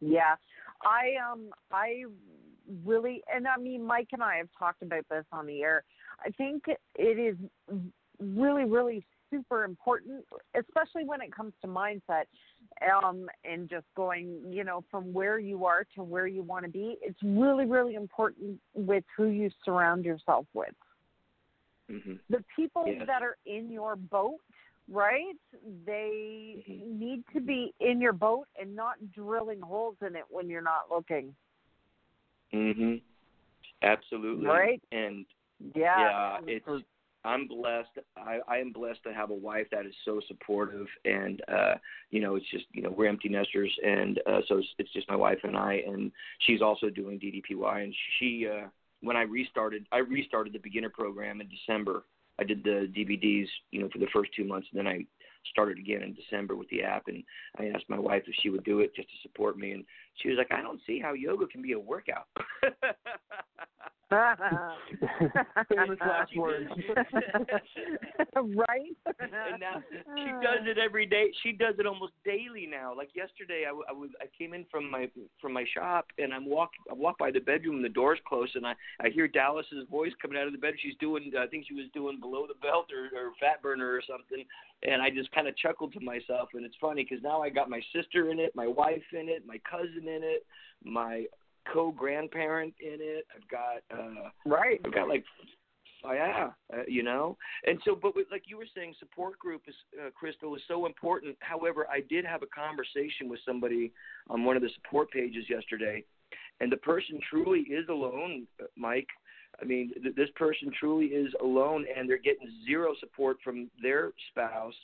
[0.00, 0.34] Yeah.
[0.82, 2.04] I um I
[2.84, 5.84] really and I mean Mike and I have talked about this on the air.
[6.24, 6.64] I think
[6.96, 7.36] it is
[8.20, 12.24] really really super important especially when it comes to mindset
[13.02, 16.70] um and just going, you know, from where you are to where you want to
[16.70, 16.96] be.
[17.02, 20.74] It's really really important with who you surround yourself with.
[21.90, 22.14] Mm-hmm.
[22.30, 23.06] The people Yes.
[23.06, 24.40] that are in your boat,
[24.88, 25.36] right?
[25.84, 26.98] They Mhm.
[26.98, 30.90] need to be in your boat and not drilling holes in it when you're not
[30.90, 31.34] looking.
[32.52, 32.96] Mm-hmm.
[33.82, 34.46] Absolutely.
[34.46, 34.82] Right?
[34.92, 35.26] And
[35.74, 36.00] Yeah.
[36.00, 36.84] yeah, it's
[37.24, 37.98] I'm blessed.
[38.16, 41.74] I, I am blessed to have a wife that is so supportive, and uh,
[42.10, 45.16] you know, it's just you know we're empty nesters, and uh, so it's, just my
[45.16, 48.66] wife and I, and she's also doing DDPY, and she uh,
[49.00, 52.04] when I restarted, I restarted the beginner program in December.
[52.38, 55.04] I did the DVDs, you know, for the first two months, and then I
[55.50, 57.04] started again in December with the app.
[57.06, 57.22] And
[57.58, 59.84] I asked my wife if she would do it just to support me, and
[60.16, 62.26] she was like, "I don't see how yoga can be a workout."
[65.68, 66.70] Famous last words.
[68.36, 68.94] right?
[69.20, 69.82] and now
[70.16, 71.30] she does it every day.
[71.42, 72.94] She does it almost daily now.
[72.96, 76.32] Like yesterday, I, w- I was I came in from my from my shop and
[76.32, 79.26] I'm walk I walk by the bedroom and the door's closed and I I hear
[79.26, 80.74] Dallas's voice coming out of the bed.
[80.80, 84.02] She's doing I think she was doing below the belt or, or fat burner or
[84.06, 84.44] something.
[84.82, 86.50] And I just kind of chuckled to myself.
[86.52, 89.44] And it's funny because now I got my sister in it, my wife in it,
[89.46, 90.46] my cousin in it,
[90.82, 91.24] my
[91.72, 93.26] co grandparent in it.
[93.34, 94.80] I've got uh Right.
[94.84, 95.24] I've got like
[96.12, 97.36] yeah, uh, you know.
[97.66, 100.86] And so, but with, like you were saying, support group is uh, Crystal is so
[100.86, 101.36] important.
[101.40, 103.92] However, I did have a conversation with somebody
[104.28, 106.04] on one of the support pages yesterday,
[106.60, 109.08] and the person truly is alone, uh, Mike.
[109.60, 114.12] I mean, th- this person truly is alone, and they're getting zero support from their
[114.30, 114.74] spouse.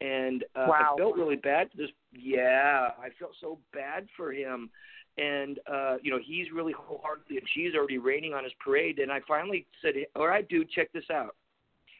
[0.00, 0.94] And uh, Wow.
[0.94, 1.90] I felt really bad for this.
[2.16, 4.70] Yeah, I felt so bad for him.
[5.16, 8.98] And uh you know he's really wholeheartedly and she's already raining on his parade.
[8.98, 11.36] And i finally said all right dude check this out.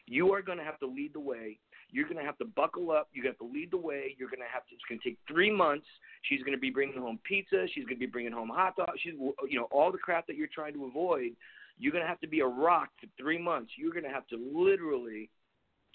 [0.07, 1.57] You are going to have to lead the way.
[1.91, 3.09] You're going to have to buckle up.
[3.13, 4.15] You're going to have to lead the way.
[4.17, 5.87] You're going to have to it's going to take three months.
[6.23, 7.65] She's going to be bringing home pizza.
[7.73, 8.99] She's going to be bringing home hot dogs.
[9.01, 11.31] She's you know all the crap that you're trying to avoid.
[11.77, 13.71] You're going to have to be a rock for three months.
[13.77, 15.29] You're going to have to literally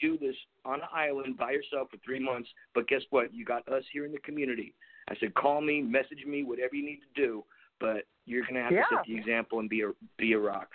[0.01, 3.67] do this on an island by yourself for three months but guess what you got
[3.69, 4.75] us here in the community
[5.11, 7.45] I said, call me, message me, whatever you need to do,
[7.81, 8.83] but you're going to have Yeah.
[8.83, 10.71] to set the example and be a be a rock.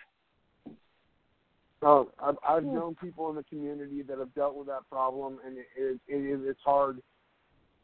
[1.81, 5.57] Oh, I've, I've known people in the community that have dealt with that problem, and
[5.57, 7.01] it, it, it is it's hard.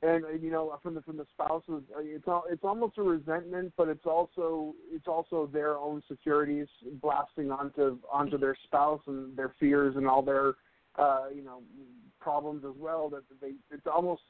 [0.01, 3.71] And you know, from the from the spouses, uh, it's al- it's almost a resentment,
[3.77, 6.67] but it's also it's also their own securities
[7.01, 10.55] blasting onto onto their spouse and their fears and all their
[10.97, 11.61] uh, you know
[12.19, 13.09] problems as well.
[13.09, 14.21] That they it's almost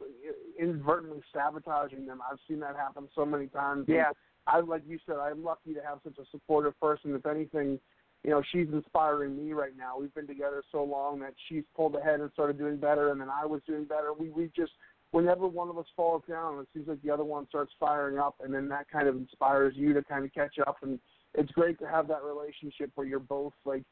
[0.59, 2.19] inadvertently sabotaging them.
[2.29, 3.85] I've seen that happen so many times.
[3.87, 4.11] and Yeah.
[4.47, 7.13] I like you said, I'm lucky to have such a supportive person.
[7.13, 7.79] If anything,
[8.23, 9.97] you know, she's inspiring me right now.
[9.99, 13.29] We've been together so long that she's pulled ahead and started doing better, and then
[13.29, 14.13] I was doing better.
[14.13, 14.71] We we just
[15.11, 18.35] whenever one of us falls down, it seems like the other one starts firing up,
[18.43, 20.77] and then that kind of inspires you to kind of catch up.
[20.81, 20.99] And
[21.35, 23.83] it's great to have that relationship where you're both like,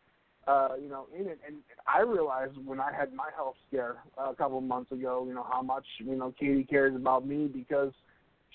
[0.49, 1.39] uh, you know, in it.
[1.45, 1.57] And
[1.87, 5.61] I realized when I had my health scare a couple months ago, you know, how
[5.61, 7.93] much you know Katie cares about me because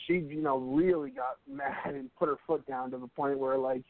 [0.06, 3.56] she, you know, really got mad and put her foot down to the point where
[3.56, 3.82] like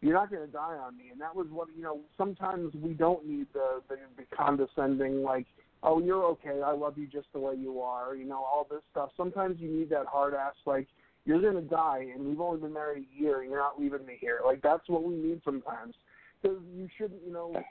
[0.00, 1.04] you're not going to die on me.
[1.10, 2.00] And that was what you know.
[2.16, 5.46] Sometimes we don't need the, the the condescending like,
[5.82, 6.62] oh, you're okay.
[6.64, 8.14] I love you just the way you are.
[8.14, 9.10] You know, all this stuff.
[9.16, 10.86] Sometimes you need that hard ass like.
[11.26, 14.16] You're gonna die, and we've only been married a year, and you're not leaving me
[14.18, 14.40] here.
[14.42, 15.94] Like that's what we need sometimes,
[16.40, 17.62] because you shouldn't, you know,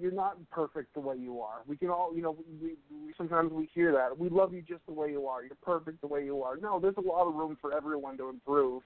[0.00, 1.62] you're not perfect the way you are.
[1.66, 4.16] We can all, you know, we, we sometimes we hear that.
[4.18, 5.42] We love you just the way you are.
[5.42, 6.56] You're perfect the way you are.
[6.56, 8.82] No, there's a lot of room for everyone to improve,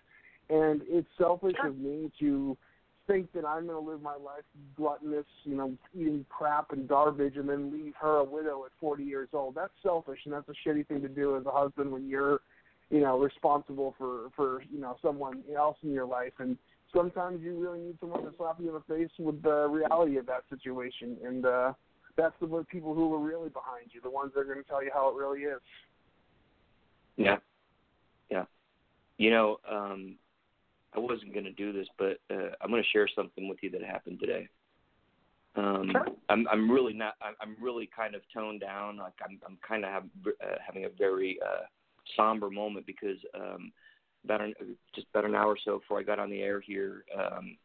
[0.48, 2.56] and it's selfish of me to
[3.06, 4.44] think that I'm going to live my life
[4.76, 9.02] gluttonous, you know, eating crap and garbage, and then leave her a widow at 40
[9.02, 9.54] years old.
[9.54, 12.40] That's selfish, and that's a shitty thing to do as a husband when you're,
[12.90, 16.56] you know, responsible for for you know someone else in your life and
[16.94, 20.26] sometimes you really need someone to slap you in the face with the reality of
[20.26, 21.72] that situation, and uh,
[22.16, 24.82] that's the people who are really behind you, the ones that are going to tell
[24.82, 25.60] you how it really is.
[27.16, 27.36] Yeah,
[28.30, 28.44] yeah.
[29.16, 30.16] You know, um,
[30.94, 33.70] I wasn't going to do this, but uh, I'm going to share something with you
[33.70, 34.48] that happened today.
[35.56, 36.06] Um, Sure.
[36.28, 37.14] I'm I'm really not.
[37.20, 38.98] I'm, I'm really kind of toned down.
[38.98, 41.64] Like I'm I'm kind of have, uh, having a very uh,
[42.16, 43.72] somber moment because um,
[44.28, 44.54] about an,
[44.94, 47.56] just about an hour or so before I got on the air here, um,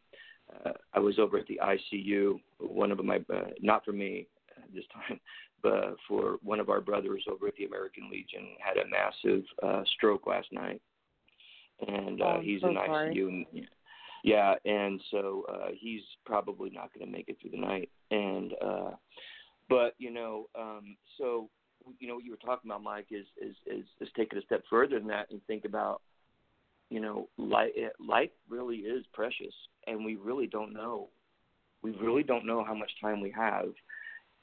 [0.65, 2.39] uh, I was over at the ICU.
[2.59, 5.19] One of my uh, not for me uh, this time,
[5.63, 9.83] but for one of our brothers over at the American Legion had a massive uh,
[9.95, 10.81] stroke last night,
[11.87, 13.15] and uh, Oh, he's so in sorry.
[13.15, 13.27] ICU.
[13.27, 13.45] And,
[14.23, 17.89] yeah, and so uh, he's probably not going to make it through the night.
[18.09, 18.91] And uh,
[19.69, 21.49] but you know, um, so
[21.99, 24.41] you know what you were talking about, Mike, is is is, is take it a
[24.45, 26.01] step further than that and think about
[26.93, 29.55] you know, life life really is precious,
[29.87, 31.09] and we really don't know.
[31.81, 33.69] We really don't know how much time we have,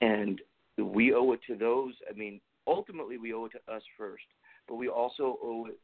[0.00, 0.40] and
[0.76, 1.94] we owe it to those.
[2.10, 4.24] I mean, ultimately, we owe it to us first,
[4.66, 5.78] but we also owe it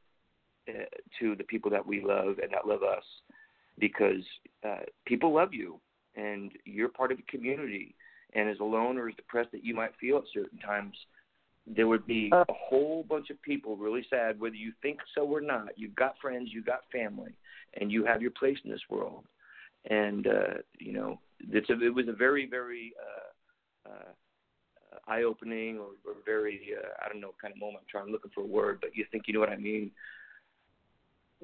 [0.68, 3.04] uh, to the people that we love and that love us,
[3.78, 4.24] because
[4.68, 5.78] uh, people love you,
[6.16, 7.94] and you're part of a community.
[8.34, 10.96] And as alone or as depressed that you might feel at certain times,
[11.66, 15.40] there would be a whole bunch of people really sad, whether you think so or
[15.40, 15.68] not.
[15.76, 17.32] You've got friends, you've got family,
[17.74, 19.24] and you have your place in this world.
[19.90, 22.92] And uh, you know, it's a, it was a very, very
[23.86, 24.12] uh, uh,
[25.08, 27.82] eye-opening or, or very, uh, I don't know, kind of moment.
[27.82, 29.90] I'm trying looking for a word, but you think you know what I mean?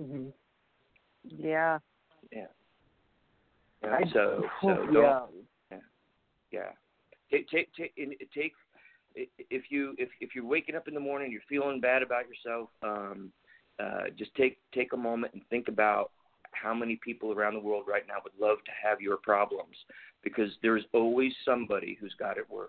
[0.01, 0.27] Mm-hmm.
[1.25, 1.79] Yeah.
[2.31, 2.47] Yeah.
[3.83, 5.31] Yeah, I- so, so don't,
[5.71, 5.79] yeah.
[6.51, 6.71] yeah.
[7.31, 7.95] Take take take
[8.35, 8.53] take
[9.17, 12.69] if you if if you're waking up in the morning, you're feeling bad about yourself.
[12.83, 13.33] Um,
[13.79, 16.11] uh, just take take a moment and think about
[16.53, 19.77] how many people around the world right now would love to have your problems,
[20.23, 22.69] because there's always somebody who's got it worse.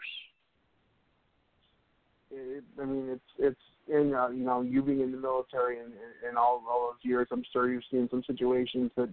[2.31, 5.91] It, I mean, it's it's in uh, you know you being in the military and
[6.27, 7.27] and all all those years.
[7.31, 9.09] I'm sure you've seen some situations that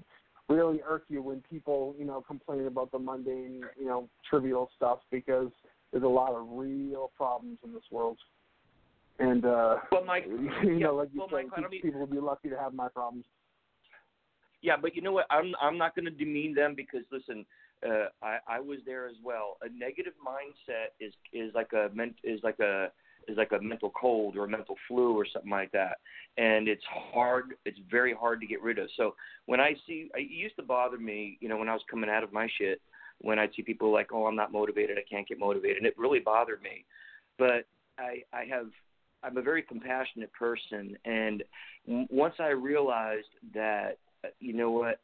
[0.48, 4.98] really irk you when people, you know, complain about the mundane, you know, trivial stuff
[5.10, 5.50] because
[5.92, 8.18] there's a lot of real problems in this world.
[9.18, 11.82] And uh Well, Mike, you yeah, know, like you well, said, Mike, I don't mean-
[11.82, 13.24] people will be lucky to have my problems.
[14.62, 15.26] Yeah, but you know what?
[15.30, 17.46] I'm I'm not going to demean them because listen,
[17.86, 19.56] uh, I I was there as well.
[19.62, 22.88] A negative mindset is is like a ment is like a
[23.26, 25.96] is like a mental cold or a mental flu or something like that,
[26.36, 27.54] and it's hard.
[27.64, 28.88] It's very hard to get rid of.
[28.98, 29.14] So
[29.46, 32.22] when I see, it used to bother me, you know, when I was coming out
[32.22, 32.82] of my shit,
[33.20, 35.94] when I'd see people like, oh, I'm not motivated, I can't get motivated, and it
[35.98, 36.84] really bothered me.
[37.38, 37.66] But
[37.98, 38.68] I I have
[39.22, 41.42] I'm a very compassionate person, and
[41.86, 43.98] once I realized that,
[44.38, 45.00] you know what,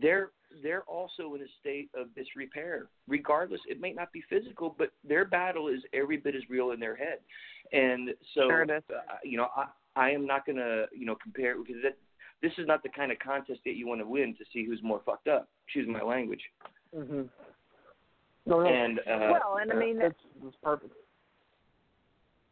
[0.00, 0.30] they're
[0.62, 2.88] they're also in a state of disrepair.
[3.06, 6.80] Regardless, it may not be physical, but their battle is every bit as real in
[6.80, 7.18] their head.
[7.72, 11.56] And so, Sure uh, you know, I I am not going to you know compare
[11.58, 11.96] because that
[12.42, 14.82] this is not the kind of contest that you want to win to see who's
[14.82, 15.48] more fucked up.
[15.66, 16.42] Excuse my language.
[16.94, 17.22] hmm
[18.46, 18.66] No, no.
[18.66, 20.94] And uh, well, and I mean, that's, that's perfect.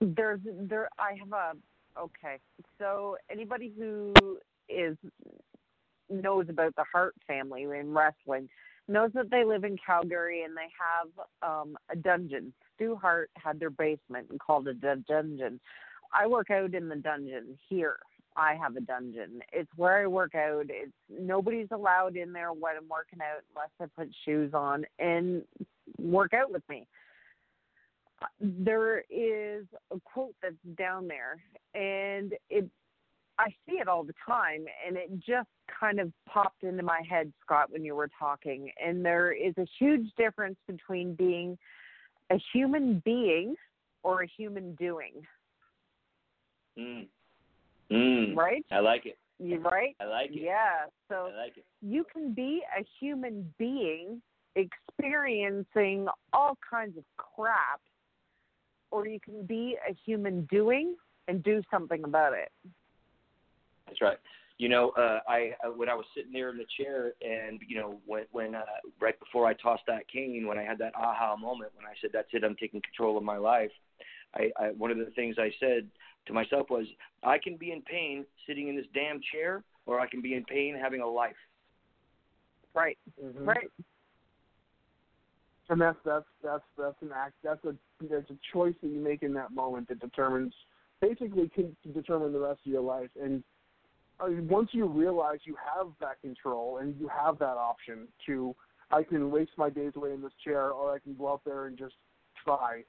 [0.01, 2.39] there's there I have a okay.
[2.79, 4.97] So anybody who is
[6.11, 8.49] knows about the Hart family in wrestling
[8.87, 12.53] knows that they live in Calgary and they have um a dungeon.
[12.75, 15.61] Stu Hart had their basement and called it a dungeon.
[16.13, 17.99] I work out in the dungeon here.
[18.37, 19.41] I have a dungeon.
[19.53, 20.67] It's where I work out.
[20.69, 25.43] It's nobody's allowed in there when I'm working out unless I put shoes on and
[25.99, 26.87] work out with me.
[28.41, 31.41] There is a quote that's down there
[31.75, 32.69] and it
[33.39, 35.49] I see it all the time and it just
[35.79, 38.73] kind of popped into my head Scott when you were talking.
[38.85, 41.57] And there is a huge difference between being
[42.31, 43.55] a human being
[44.03, 45.13] or a human doing.
[46.77, 47.07] Mm,
[47.93, 48.65] mm, right?
[48.73, 49.17] I like it.
[49.39, 49.95] you right?
[50.01, 50.43] I like it.
[50.43, 51.65] yeah so I like it.
[51.81, 54.21] you can be a human being
[54.59, 57.81] experiencing all kinds of crap
[58.91, 60.95] or you can be a human doing
[61.29, 62.51] and do something about it.
[63.87, 64.19] That's right.
[64.59, 67.77] You know, uh, I uh, when I was sitting there in the chair, and you
[67.77, 68.63] know, when when uh,
[69.01, 72.11] right before I tossed that cane, when I had that aha moment, when I said,
[72.13, 73.71] "That's it, I'm taking control of my life,"
[74.35, 75.89] I, I one of the things I said
[76.27, 76.87] to myself was,
[77.23, 80.45] "I can be in pain sitting in this damn chair, or I can be in
[80.45, 81.37] pain having a life."
[82.75, 82.99] Right.
[83.23, 83.47] Mhm.
[83.47, 83.71] Right.
[85.69, 87.75] And that's that's that's that's an act that's a
[88.09, 90.55] that's a choice that you make in that moment that determines
[91.01, 93.11] basically can determine the rest of your life.
[93.23, 93.43] And
[94.21, 98.55] uh, once you realize you have that control and you have that option to
[98.91, 101.67] I can waste my days away in this chair or I can go out there
[101.67, 101.95] and just
[102.45, 102.83] try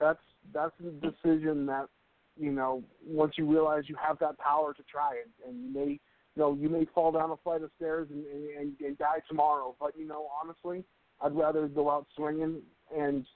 [0.00, 0.20] that's
[0.54, 1.88] that's a decision that
[2.36, 5.90] you know once you realize you have that power to try it and you may
[5.90, 5.98] you
[6.36, 8.24] know you may fall down a flight of stairs and
[8.58, 9.74] and, and die tomorrow.
[9.78, 10.84] But you know honestly
[11.22, 12.60] I'd rather go out swinging.
[12.96, 13.26] And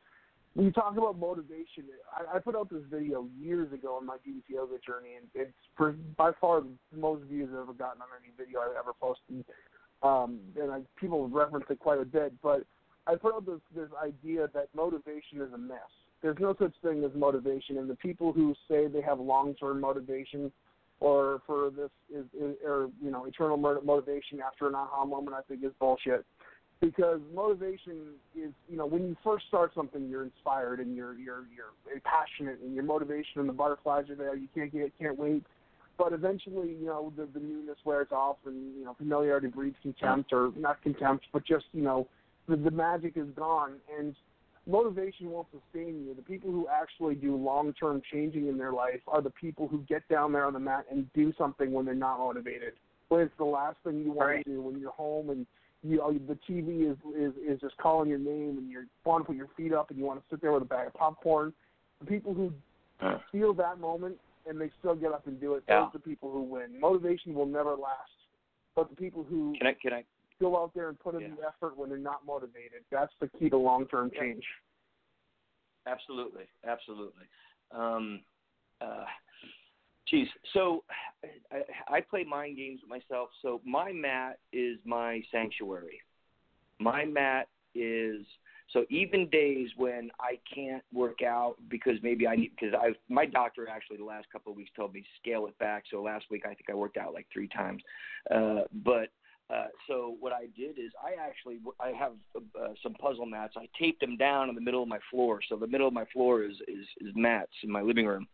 [0.55, 4.17] when you talk about motivation, I, I put out this video years ago on my
[4.17, 8.09] DDP yoga journey, and it's for, by far the most views I've ever gotten on
[8.23, 9.45] any video I've ever posted.
[10.03, 12.65] Um, and I, people reference it quite a bit, but
[13.07, 15.79] I put out this this idea that motivation is a myth.
[16.23, 20.51] There's no such thing as motivation, and the people who say they have long-term motivation
[21.01, 25.43] or for this is, is or you know eternal motivation after an aha moment, I
[25.43, 26.25] think is bullshit
[26.81, 31.45] because motivation is you know when you first start something you're inspired and you're you're
[31.55, 34.37] you're passionate and your motivation and the butterflies are there.
[34.37, 35.45] You can't get can't wait.
[35.99, 40.33] But eventually you know the the newness wears off and you know familiarity breeds contempt
[40.33, 42.07] or not contempt but just you know
[42.49, 43.75] the the magic is gone.
[43.99, 44.15] And
[44.67, 46.15] motivation won't sustain you.
[46.15, 49.79] The people who actually do long term changing in their life are the people who
[49.89, 52.75] get down there on the mat and do something when they're not motivated.
[53.09, 54.45] When it's the last thing you want Right.
[54.45, 55.47] to do when you're home and
[55.87, 59.27] you know the TV is is is just calling your name, and you want to
[59.27, 61.53] put your feet up, and you want to sit there with a bag of popcorn.
[62.01, 62.53] The people who
[63.01, 65.81] Uh, feel that moment and they still get up and do it, Yeah.
[65.81, 66.81] those are the people who win.
[66.81, 68.11] Motivation will never last,
[68.75, 70.05] but the people who can I can I
[70.41, 71.35] go out there and put in Yeah.
[71.37, 74.21] the effort when they're not motivated, that's the key to long term Yeah.
[74.21, 74.47] change.
[75.87, 77.27] Absolutely, absolutely.
[77.71, 78.25] Um,
[78.81, 79.05] uh,
[80.09, 80.85] geez, so
[81.53, 83.31] I, I play mind games with myself.
[83.43, 86.01] So my mat is my sanctuary.
[86.79, 88.25] My mat is
[88.73, 93.25] so even days when I can't work out because maybe I need because I've my
[93.25, 95.85] doctor actually the last couple of weeks told me scale it back.
[95.91, 97.83] So last week I think I worked out like three times,
[98.35, 99.11] uh, but
[99.49, 103.55] uh, so what I did is I actually I have uh, some puzzle mats.
[103.57, 105.39] I taped them down in the middle of my floor.
[105.49, 108.27] So the middle of my floor is is, is mats in my living room.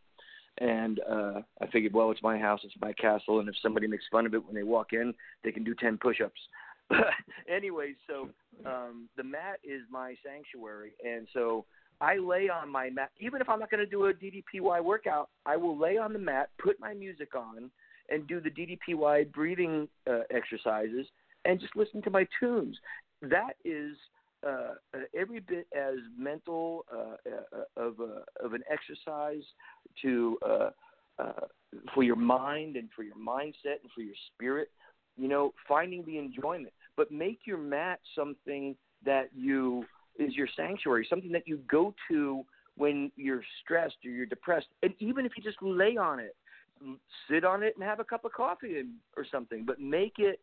[0.59, 4.05] And uh, I figured, well, it's my house, it's my castle, and if somebody makes
[4.12, 6.40] fun of it when they walk in, they can do ten push-ups.
[7.48, 8.28] anyway, so
[8.66, 11.64] um, the mat is my sanctuary, and so
[12.00, 13.11] I lay on my mat.
[13.18, 16.18] Even if I'm not going to do a DDPY workout, I will lay on the
[16.18, 17.70] mat, put my music on,
[18.09, 21.07] and do the DDPY breathing uh, exercises,
[21.44, 22.76] and just listen to my tunes.
[23.22, 23.96] That is
[24.47, 29.43] uh, uh, every bit as mental uh, uh, of a, of an exercise
[30.01, 30.70] to uh,
[31.18, 31.47] uh,
[31.95, 34.70] for your mind and for your mindset and for your spirit.
[35.18, 38.74] You know, finding the enjoyment, but make your mat something
[39.05, 39.84] that you
[40.18, 42.45] is your sanctuary, something that you go to
[42.76, 46.34] when you're stressed or you're depressed, and even if you just lay on it,
[47.30, 50.40] sit on it and have a cup of coffee and, or something, but make it,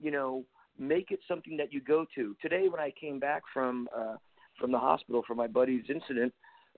[0.00, 0.44] you know,
[0.80, 2.34] make it something that you go to.
[2.40, 4.16] Today, when I came back from uh,
[4.58, 6.32] from the hospital for my buddy's incident,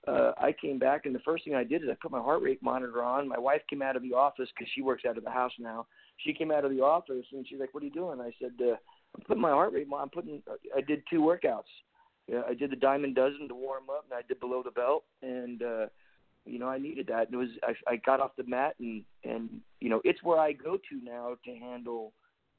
[0.07, 2.41] uh, I came back and the first thing I did is I put my heart
[2.41, 3.27] rate monitor on.
[3.27, 5.87] My wife came out of the office because she works out of the house now.
[6.17, 8.51] She came out of the office and she's like, "What are you doing?" I said,
[8.61, 8.75] uh,
[9.15, 9.87] "I'm putting my heart rate.
[9.97, 10.43] I'm putting.
[10.75, 11.71] I did two workouts.
[12.27, 15.03] Yeah, I did the diamond dozen to warm up, and I did below the belt,
[15.21, 15.85] and uh,
[16.45, 17.27] you know I needed that.
[17.27, 19.49] And it was I, I got off the mat, and and
[19.79, 22.13] you know it's where I go to now to handle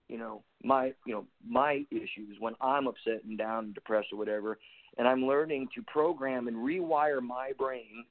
[0.09, 4.19] you know my you know my issues when I'm upset and down and depressed or
[4.19, 4.59] whatever,
[4.99, 8.05] and I'm learning to program and rewire my brain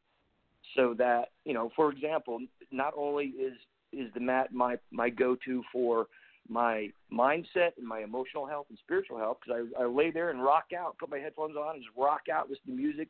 [0.75, 2.39] so that you know, for example,
[2.71, 3.53] not only is
[3.91, 6.07] is the mat my my go-to for
[6.49, 10.43] my mindset and my emotional health and spiritual health because I, I lay there and
[10.43, 13.07] rock out, put my headphones on, and just rock out, listen to music,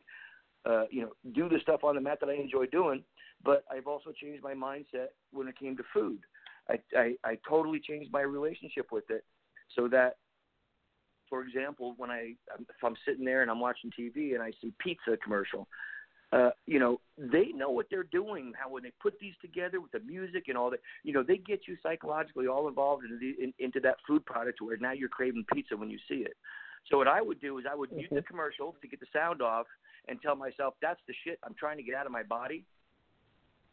[0.66, 3.04] uh, you know, do the stuff on the mat that I enjoy doing.
[3.44, 6.20] But I've also changed my mindset when it came to food.
[6.70, 9.24] I, I, I totally changed my relationship with it
[9.76, 10.18] so that,
[11.30, 14.74] for example, when I, if I'm sitting there and I'm watching TV and I see
[14.80, 15.68] pizza commercial,
[16.32, 18.54] uh, you know, they know what they're doing.
[18.60, 21.38] How when they put these together with the music and all that, you know, they
[21.38, 25.10] get you psychologically all involved into the, in, into that food product where now you're
[25.10, 26.34] craving pizza when you see it.
[26.90, 28.28] So what I would do is I would mute the Mm-hmm.
[28.28, 29.68] commercial to get the sound off
[30.08, 32.66] and tell myself that's the shit I'm trying to get out of my body.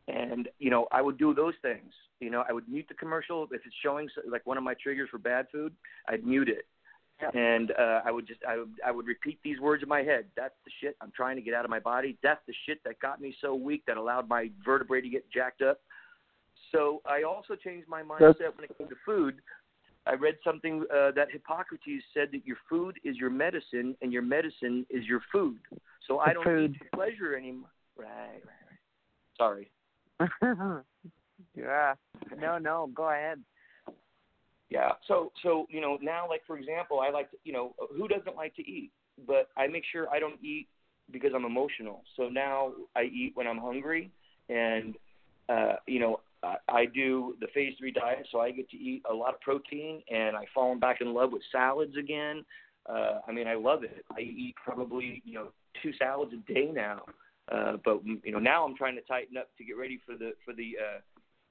[0.09, 1.93] And you know, I would do those things.
[2.21, 4.75] You know, I would mute the commercial if it's showing s- like one of my
[4.75, 5.73] triggers for bad food.
[6.09, 6.67] I'd mute it,
[7.35, 10.27] and uh, I would just I would I would repeat these words in my head.
[10.37, 12.19] That's the shit I'm trying to get out of my body.
[12.23, 15.63] That's the shit that got me so weak that allowed my vertebrae to get jacked
[15.63, 15.81] up.
[16.73, 19.41] So I also changed my mindset when it came to food.
[20.07, 24.23] I read something uh, that Hippocrates said that your food is your medicine and your
[24.23, 25.59] medicine is your food.
[26.07, 26.73] So I don't food.
[26.73, 27.71] need pleasure anymore.
[27.97, 28.79] Right, right, right.
[29.37, 29.71] Sorry.
[31.57, 31.95] yeah.
[32.39, 32.91] No, no.
[32.95, 33.41] Go ahead.
[34.71, 34.93] Yeah.
[35.09, 38.37] So so you know now like for example I like to you know who doesn't
[38.37, 38.93] like to eat
[39.27, 40.69] but I make sure I don't eat
[41.11, 42.05] because I'm emotional.
[42.17, 44.11] So now I eat when I'm hungry
[44.49, 44.95] and
[45.49, 49.03] uh you know I, I do the phase 3 diet so I get to eat
[49.11, 52.45] a lot of protein and I've fallen back in love with salads again.
[52.89, 54.05] Uh I mean I love it.
[54.17, 55.49] I eat probably you know
[55.83, 57.03] two salads a day now.
[57.51, 60.33] Uh but you know now I'm trying to tighten up to get ready for the
[60.45, 61.01] for the uh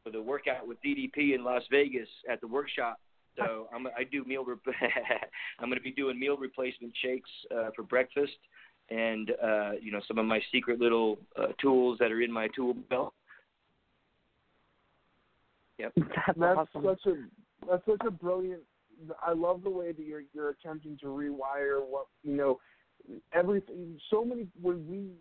[0.04, 3.00] for the workout with DDP in Las Vegas at the workshop.
[3.38, 4.44] So I'm I do meal.
[4.46, 4.60] Rep-
[5.60, 8.38] I'm going to be doing meal replacement shakes uh, for breakfast,
[8.90, 12.48] and uh, you know some of my secret little uh, tools that are in my
[12.56, 13.14] tool belt.
[15.78, 15.94] Yep.
[15.98, 16.84] That's, that's awesome.
[16.84, 18.62] such a that's such a brilliant.
[19.26, 22.60] I love the way that you're you're attempting to rewire what you know
[23.32, 23.98] everything.
[24.10, 25.12] So many when we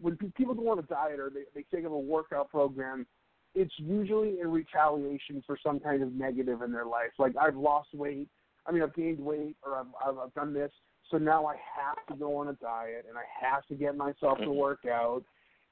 [0.00, 3.06] when people go on a diet or they they think of a workout program,
[3.54, 7.10] it's usually in retaliation for some kind of negative in their life.
[7.18, 8.28] Like I've lost weight,
[8.66, 10.70] I mean I've gained weight, or I've I've, I've done this,
[11.10, 14.38] so now I have to go on a diet and I have to get myself
[14.38, 14.56] to Mhm.
[14.56, 15.24] work out.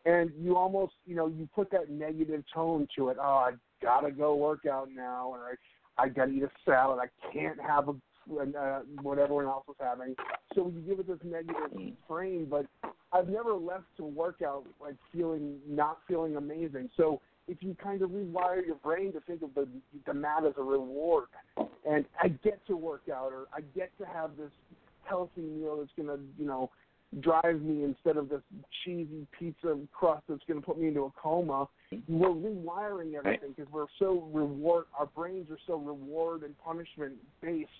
[0.04, 3.16] And you almost, you know, you put that negative tone to it.
[3.20, 3.52] Oh, I
[3.82, 7.00] gotta go work out now, and I, I gotta eat a salad.
[7.00, 7.94] I can't have a
[8.30, 10.14] uh, what everyone else is having.
[10.54, 12.46] So you give it this negative frame.
[12.50, 12.66] But
[13.12, 16.90] I've never left to work out like feeling not feeling amazing.
[16.96, 19.68] So if you kind of rewire your brain to think of the
[20.06, 21.28] the mat as a reward,
[21.88, 24.50] and I get to work out, or I get to have this
[25.04, 26.70] healthy meal that's gonna, you know,
[27.20, 28.42] drive me instead of this
[28.84, 31.68] cheesy pizza crust that's going to put me into a coma.
[32.08, 34.86] We're rewiring everything because we're so reward.
[34.98, 37.70] Our brains are so reward and punishment based,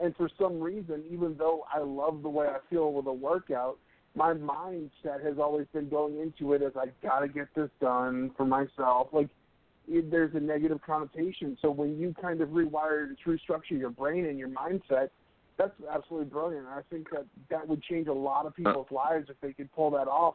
[0.00, 3.78] and for some reason, even though I love the way I feel with a workout,
[4.14, 8.30] my mindset has always been going into it as I got to get this done
[8.36, 9.08] for myself.
[9.12, 9.28] Like
[9.88, 11.56] it, there's a negative connotation.
[11.62, 15.10] So when you kind of rewire and restructure your brain and your mindset,
[15.58, 16.66] that's absolutely brilliant.
[16.66, 19.90] I think that that would change a lot of people's lives if they could pull
[19.92, 20.34] that off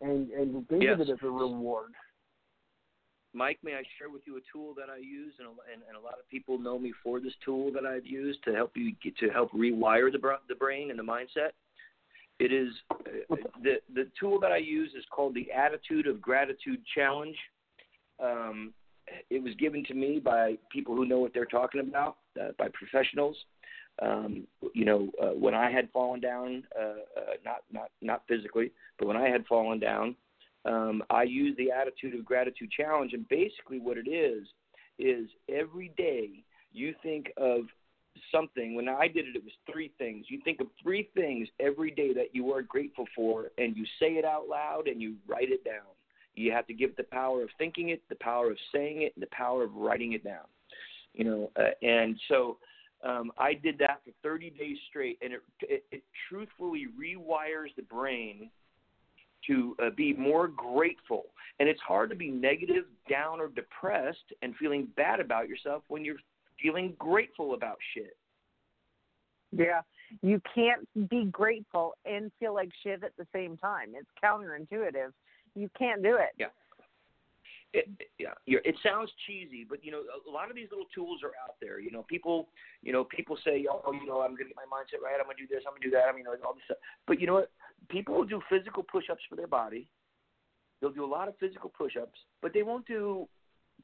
[0.00, 1.92] and and think of it as a reward.
[3.34, 5.96] Mike, may I share with you a tool that I use, and a, and, and
[5.96, 8.92] a lot of people know me for this tool that I've used to help you
[9.02, 11.52] get to help rewire the the brain and the mindset.
[12.38, 16.80] It is uh, the the tool that I use is called the Attitude of Gratitude
[16.94, 17.36] Challenge.
[18.22, 18.74] Um,
[19.30, 22.68] it was given to me by people who know what they're talking about, uh, by
[22.72, 23.36] professionals.
[24.00, 28.72] Um, you know, uh, when I had fallen down, uh, uh, not not not physically,
[28.98, 30.16] but when I had fallen down,
[30.64, 34.46] um, I use the attitude of gratitude challenge, and basically what it is
[34.98, 37.62] is every day you think of
[38.30, 38.74] something.
[38.74, 40.26] When I did it, it was three things.
[40.28, 44.12] You think of three things every day that you are grateful for, and you say
[44.12, 45.90] it out loud and you write it down.
[46.34, 49.12] You have to give it the power of thinking it, the power of saying it,
[49.16, 50.46] and the power of writing it down.
[51.12, 52.56] You know, uh, and so
[53.04, 57.82] um, I did that for 30 days straight, and it, it, it truthfully rewires the
[57.82, 58.50] brain
[59.46, 61.24] to uh, be more grateful.
[61.60, 66.04] And it's hard to be negative, down, or depressed and feeling bad about yourself when
[66.04, 66.16] you're
[66.60, 68.16] feeling grateful about shit.
[69.52, 69.82] Yeah.
[70.22, 73.90] You can't be grateful and feel like shit at the same time.
[73.94, 75.12] It's counterintuitive.
[75.54, 76.30] You can't do it.
[76.38, 76.46] Yeah.
[77.74, 81.32] It, yeah, it sounds cheesy, but you know, a lot of these little tools are
[81.42, 81.80] out there.
[81.80, 82.48] You know, people,
[82.82, 85.16] you know, people say, oh, you know, I'm gonna get my mindset right.
[85.18, 85.64] I'm gonna do this.
[85.66, 86.04] I'm gonna do that.
[86.04, 86.76] I mean, all this stuff.
[87.06, 87.50] But you know what?
[87.88, 89.88] People will do physical push-ups for their body.
[90.80, 93.26] They'll do a lot of physical push-ups, but they won't do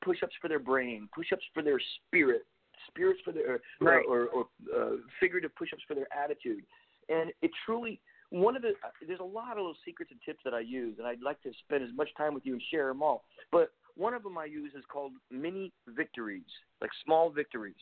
[0.04, 2.44] push-ups for their brain, push-ups for their spirit,
[2.88, 4.04] spirits for their Right.
[4.06, 6.64] or, or, or uh, figurative push-ups for their attitude.
[7.08, 8.72] And it truly one of the
[9.06, 11.52] there's a lot of little secrets and tips that I use, and I'd like to
[11.64, 13.24] spend as much time with you and share them all.
[13.50, 16.46] But one of them I use is called mini victories,
[16.80, 17.74] like small victories.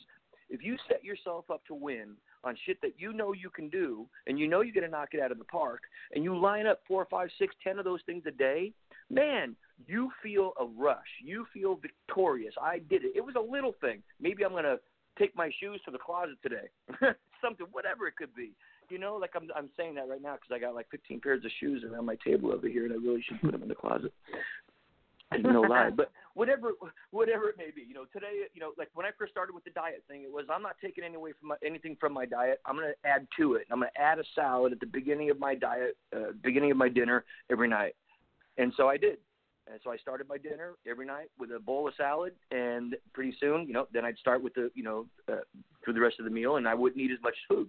[0.49, 4.07] If you set yourself up to win on shit that you know you can do,
[4.27, 5.83] and you know you're going to knock it out of the park,
[6.15, 8.73] and you line up four, five, six, ten of those things a day,
[9.11, 9.55] man,
[9.87, 11.07] you feel a rush.
[11.23, 12.55] You feel victorious.
[12.61, 13.13] I did it.
[13.15, 14.03] It was a little thing.
[14.21, 14.79] Maybe I'm going to
[15.19, 16.69] take my shoes to the closet today.
[17.43, 18.53] Something, whatever it could be.
[18.89, 21.45] You know, like I'm I'm saying that right now because I got like 15 pairs
[21.45, 23.75] of shoes around my table over here, and I really should put them in the
[23.75, 24.13] closet.
[25.43, 26.73] No lie, but whatever
[27.11, 29.65] whatever it may be, you know, today, you know, like when I first started with
[29.65, 32.27] the diet thing, it was I'm not taking any away from my, anything from my
[32.27, 32.61] diet.
[32.65, 33.67] I'm going to add to it.
[33.71, 36.77] I'm going to add a salad at the beginning of my diet, uh, beginning of
[36.77, 37.95] my dinner every night,
[38.57, 39.19] and so I did.
[39.69, 43.37] And so I started my dinner every night with a bowl of salad, and pretty
[43.41, 45.39] soon, you know, then I'd start with the, you know, uh,
[45.85, 47.69] through the rest of the meal, and I wouldn't eat as much food.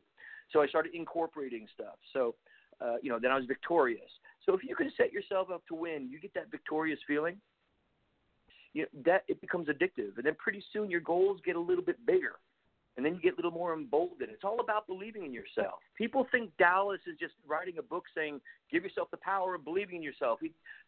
[0.54, 1.96] So I started incorporating stuff.
[2.14, 2.36] So,
[2.80, 4.12] uh, you know, then I was victorious.
[4.48, 7.36] So if you can set yourself up to win, you get that victorious feeling.
[8.74, 11.84] You know, that it becomes addictive, and then pretty soon your goals get a little
[11.84, 12.36] bit bigger,
[12.96, 14.30] and then you get a little more emboldened.
[14.32, 15.80] It's all about believing in yourself.
[15.98, 18.40] People think Dallas is just writing a book saying
[18.72, 20.40] "Give yourself the power of believing in yourself,"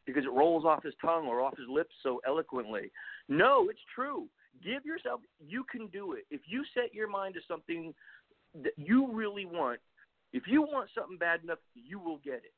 [0.05, 2.91] because it rolls off his tongue or off his lips so eloquently.
[3.27, 4.29] No, it's true.
[4.63, 5.21] Give yourself.
[5.39, 7.93] You can do it if you set your mind to something
[8.61, 9.79] that you really want,
[10.31, 12.53] if you want something bad enough, you will get it.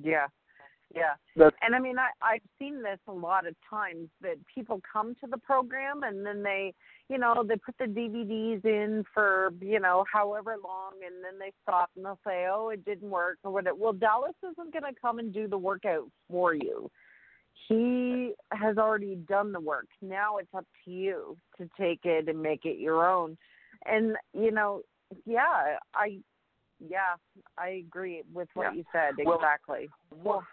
[0.00, 0.26] Yeah.
[0.94, 1.14] Yeah.
[1.36, 5.14] That's And I mean, I I've seen this a lot of times that people come
[5.20, 6.74] to the program and then they,
[7.08, 11.52] you know, they put the DVDs in for you know however long, and then they
[11.62, 13.76] stop and they'll say, oh, it didn't work or whatever.
[13.76, 16.90] Well, Dallas isn't going to come and do the workout for you.
[17.68, 19.86] He has already done the work.
[20.02, 23.38] Now it's up to you to take it and make it your own.
[23.86, 24.82] And you know,
[25.24, 26.18] yeah, I,
[26.88, 27.16] yeah,
[27.58, 28.72] I agree with what Yeah.
[28.72, 29.90] you said Well, exactly.
[30.10, 30.44] One,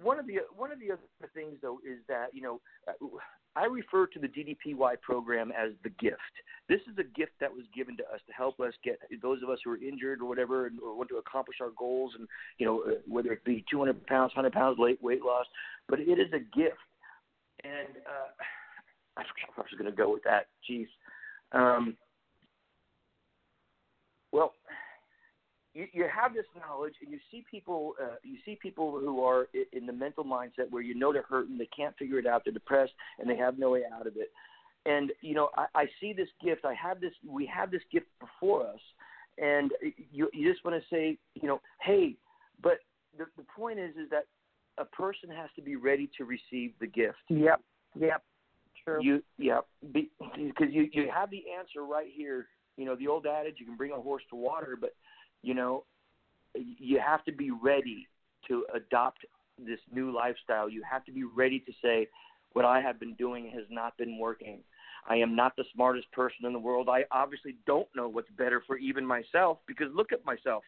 [0.00, 2.92] one of the one of the other things though is that you know uh,
[3.54, 6.20] I refer to the DDPY program as the gift.
[6.68, 9.50] This is a gift that was given to us to help us get those of
[9.50, 12.26] us who are injured or whatever and or want to accomplish our goals and
[12.58, 15.46] you know uh, whether it be 200 pounds, 100 pounds, weight weight loss,
[15.88, 16.78] but it is a gift.
[17.64, 18.32] And uh,
[19.16, 20.46] I forgot where I was going to go with that.
[20.68, 20.88] Jeez.
[21.52, 21.96] Um,
[24.32, 24.54] well,
[25.74, 27.94] you, you have this knowledge, and you see people.
[28.00, 31.56] Uh, you see people who are in the mental mindset where you know they're hurting,
[31.58, 34.30] they can't figure it out, they're depressed, and they have no way out of it.
[34.84, 36.64] And you know, I, I see this gift.
[36.64, 37.12] I have this.
[37.26, 38.80] We have this gift before us,
[39.38, 39.70] and
[40.12, 42.16] you you just want to say, you know, hey,
[42.62, 42.78] but
[43.16, 44.26] the the point is, is that
[44.78, 47.18] a person has to be ready to receive the gift.
[47.28, 47.60] Yep.
[47.98, 48.22] Yep.
[48.84, 49.02] True.
[49.02, 49.60] You yeah,
[49.92, 52.46] because you you have the answer right here.
[52.76, 54.94] You know the old adage: you can bring a horse to water, but
[55.42, 55.84] you know
[56.54, 58.06] you have to be ready
[58.48, 59.24] to adopt
[59.58, 60.68] this new lifestyle.
[60.68, 62.08] You have to be ready to say,
[62.52, 64.62] "What I have been doing has not been working.
[65.08, 66.88] I am not the smartest person in the world.
[66.88, 70.64] I obviously don't know what's better for even myself because look at myself."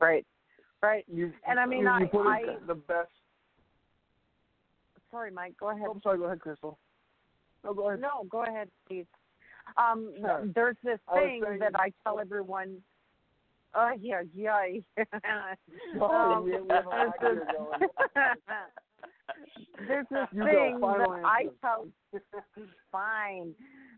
[0.00, 0.26] Right.
[0.82, 1.04] Right.
[1.08, 3.10] you, And I mean, you, I- you put it I- the best.
[5.10, 5.56] Sorry, Mike.
[5.58, 5.86] Go ahead.
[5.88, 6.18] Oh, I'm sorry.
[6.18, 6.78] Go ahead, Crystal.
[7.64, 8.00] No, go ahead.
[8.00, 9.06] No, go ahead, please.
[9.76, 10.42] Um, Sure.
[10.54, 12.82] there's this thing saying- that I tell everyone.
[13.74, 14.62] Oh yeah, yeah.
[16.00, 17.80] Um, we- we have a there's this- going.
[19.88, 21.88] this You thing that I tell.
[22.92, 23.54] Fine.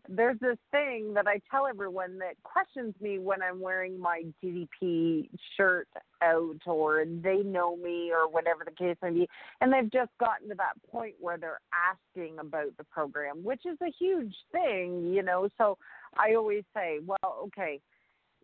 [0.07, 5.29] There's this thing that I tell everyone that questions me when I'm wearing my DDP
[5.57, 5.87] shirt
[6.21, 9.29] out, or they know me, or whatever the case may be,
[9.61, 13.77] and they've just gotten to that point where they're asking about the program, which is
[13.81, 15.49] a huge thing, you know.
[15.57, 15.77] So
[16.17, 17.79] I always say, well, okay,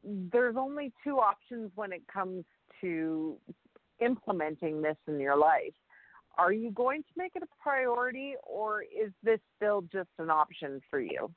[0.04, 2.44] there's only two options when it comes
[2.82, 3.38] to
[4.00, 5.74] implementing this in your life.
[6.38, 10.82] Are you going to make it a priority, or is this still just an option
[10.90, 11.32] for you?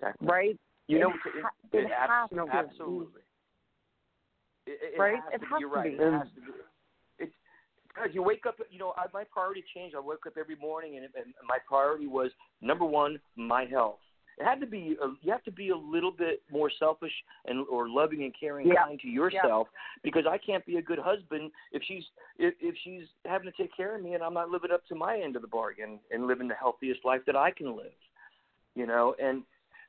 [0.00, 0.26] Exactly.
[0.28, 0.58] Right?
[0.86, 1.10] You It know,
[1.42, 2.50] ha- it, it it has abs- to be.
[2.52, 3.22] absolutely.
[4.66, 5.16] It, it Right?
[5.16, 5.98] Has It to has be, you're to right.
[5.98, 6.02] be.
[6.04, 6.46] It has to be.
[7.18, 7.32] It's
[7.88, 8.56] because you wake up.
[8.70, 9.96] You know, I, my priority changed.
[9.96, 12.30] I woke up every morning, and, and my priority was
[12.62, 13.98] number one, my health.
[14.38, 14.96] It had to be.
[15.02, 17.12] A, you have to be a little bit more selfish
[17.46, 18.84] and or loving and caring, Yeah.
[18.86, 19.66] kind to yourself,
[20.04, 22.04] because I can't be a good husband if she's
[22.38, 24.94] if, if she's having to take care of me and I'm not living up to
[24.94, 27.90] my end of the bargain and living the healthiest life that I can live.
[28.74, 29.42] You know, and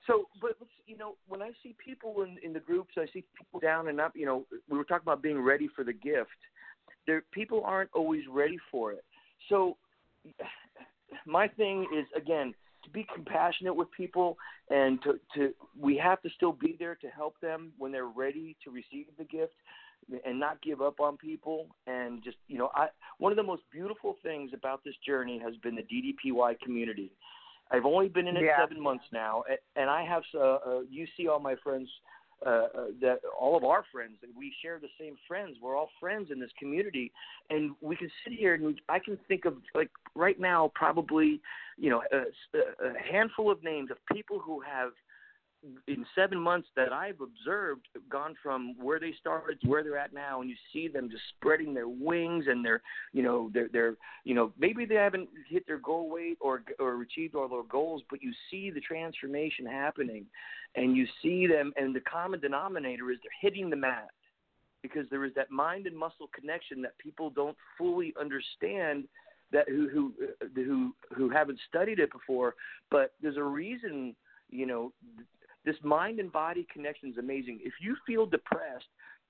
[0.07, 0.55] so, but
[0.87, 3.99] you know, when I see people in in the groups, I see people down and
[3.99, 4.13] up.
[4.15, 6.29] You know, we were talking about being ready for the gift.
[7.05, 9.03] There, people aren't always ready for it.
[9.49, 9.77] So,
[11.25, 12.53] my thing is again
[12.83, 14.37] to be compassionate with people
[14.69, 18.55] and to to we have to still be there to help them when they're ready
[18.63, 19.53] to receive the gift
[20.25, 23.63] and not give up on people and just you know I one of the most
[23.71, 27.11] beautiful things about this journey has been the DDPY community.
[27.71, 28.57] I've only been in it Yeah.
[28.57, 29.43] seven months now,
[29.75, 31.89] and I have uh, uh, you see all my friends,
[32.45, 32.67] uh, uh,
[33.01, 35.57] that all of our friends that we share the same friends.
[35.61, 37.11] We're all friends in this community,
[37.49, 41.41] and we can sit here and we, I can think of like right now probably
[41.77, 42.19] you know a,
[42.57, 44.91] a handful of names of people who have
[45.87, 50.13] in seven months that I've observed gone from where they started to where they're at
[50.13, 52.81] now, and you see them just spreading their wings and they're,
[53.11, 57.01] you know, they're, they're, you know, maybe they haven't hit their goal weight or or
[57.01, 60.25] achieved all their goals, but you see the transformation happening,
[60.75, 64.09] and you see them, and the common denominator is they're hitting the mat
[64.81, 69.05] because there is that mind and muscle connection that people don't fully understand
[69.51, 70.13] that who who
[70.55, 72.53] who who haven't studied it before
[72.91, 74.15] but there's a reason
[74.49, 74.93] you know
[75.69, 77.59] this mind and body connection is amazing.
[77.63, 78.87] If you feel depressed,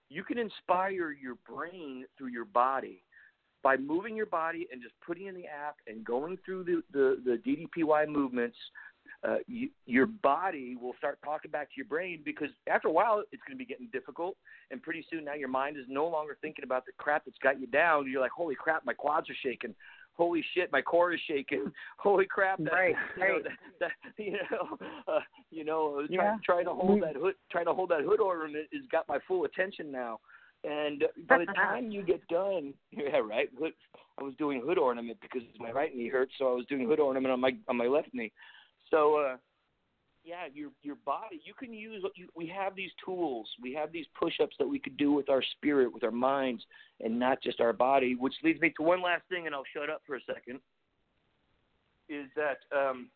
[0.09, 3.03] you can inspire your brain through your body
[3.61, 7.21] by moving your body and just putting in the app and going through the the,
[7.25, 8.55] the DDPY movements.
[9.27, 13.21] Uh, you, your body will start talking back to your brain because after a while
[13.33, 14.37] it's going to be getting difficult,
[14.71, 17.59] and pretty soon now your mind is no longer thinking about the crap that's got
[17.59, 18.09] you down.
[18.09, 19.75] You're like, holy crap, my quads are shaking
[20.19, 21.71] holy shit, my core is shaking.
[21.97, 23.43] Holy crap, that, Right, you know, right.
[23.79, 26.17] that, that you know, uh, you know, Yeah.
[26.17, 29.17] trying, trying to hold that hood, trying to hold that hood ornament has got my
[29.27, 30.19] full attention now.
[30.65, 33.49] And by the time you get done, yeah, right.
[34.19, 36.99] I was doing hood ornament because my right knee hurt, so I was doing hood
[36.99, 38.33] ornament on my on my left knee.
[38.91, 39.37] So, uh,
[40.29, 41.41] yeah, your your body.
[41.43, 42.03] You can use.
[42.15, 43.47] You, we have these tools.
[43.61, 46.63] We have these push-ups that we could do with our spirit, with our minds,
[47.03, 48.15] and not just our body.
[48.15, 50.59] Which leads me to one last thing, and I'll shut up for a second.
[52.09, 53.09] Is that um,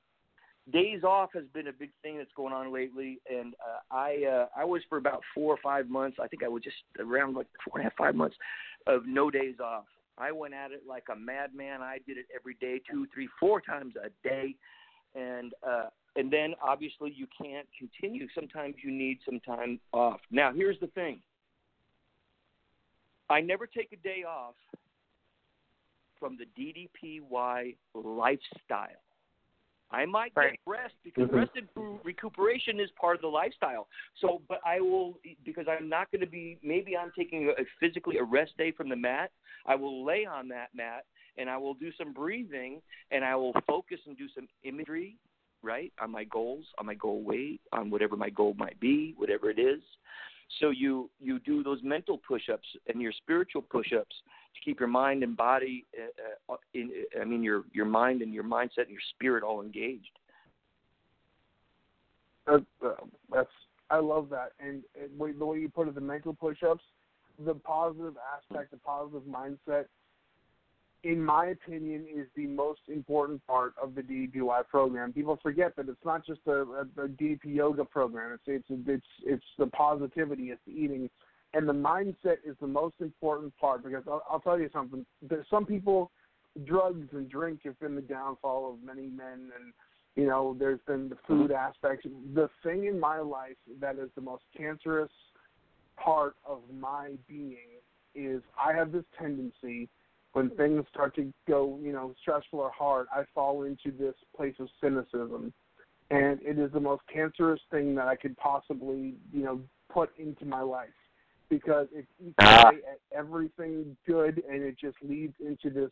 [0.71, 4.47] days off has been a big thing that's going on lately, and uh, I uh,
[4.57, 6.17] I was for about four or five months.
[6.19, 8.37] I think I was just around like four and a half, five months
[8.87, 9.85] of no days off.
[10.17, 11.81] I went at it like a madman.
[11.81, 14.55] I did it every day, two, three, four times a day,
[15.15, 18.27] and uh, and then obviously you can't continue.
[18.35, 20.19] Sometimes you need some time off.
[20.31, 21.21] Now here's the thing.
[23.29, 24.55] I never take a day off
[26.19, 29.01] from the DDPY lifestyle.
[29.91, 30.51] I might Right.
[30.51, 31.33] get rest because Mhm.
[31.33, 31.69] rest and
[32.03, 33.87] recuperation is part of the lifestyle.
[34.15, 36.57] So, but I will because I'm not going to be.
[36.63, 39.31] Maybe I'm taking a, physically a rest day from the mat.
[39.65, 41.05] I will lay on that mat
[41.37, 45.17] and I will do some breathing and I will focus and do some imagery,
[45.63, 49.49] right, on my goals, on my goal weight, on whatever my goal might be, whatever
[49.49, 49.81] it is.
[50.59, 54.15] So you you do those mental push-ups and your spiritual push-ups
[54.55, 58.33] to keep your mind and body uh, uh, in I mean your your mind and
[58.33, 60.11] your mindset and your spirit all engaged.
[62.45, 62.95] Uh, uh,
[63.31, 63.49] that's
[63.89, 64.81] I love that, and,
[65.19, 66.83] the way you put it, the mental push-ups,
[67.45, 69.85] the positive aspect, the positive mindset,
[71.03, 75.11] in my opinion, is the most important part of the DDPY program.
[75.11, 78.33] People forget that it's not just a, a, a DDP yoga program.
[78.33, 81.09] It's it's it's it's the positivity, it's the eating,
[81.53, 83.83] and the mindset is the most important part.
[83.83, 85.05] Because I'll, I'll tell you something.
[85.21, 86.11] There's some people
[86.65, 89.73] drugs and drink have been the downfall of many men, and
[90.15, 91.55] you know, there's been the food mm-hmm.
[91.55, 92.07] aspect.
[92.33, 95.11] The thing in my life that is the most cancerous
[95.97, 97.57] part of my being
[98.15, 99.89] is I have this tendency
[100.33, 104.55] when things start to go, you know, stressful or hard, I fall into this place
[104.59, 105.53] of cynicism.
[106.09, 109.61] And it is the most cancerous thing that I could possibly, you know,
[109.91, 110.89] put into my life.
[111.49, 112.69] Because it eats Ah.
[112.69, 115.91] away at everything good and it just leads into this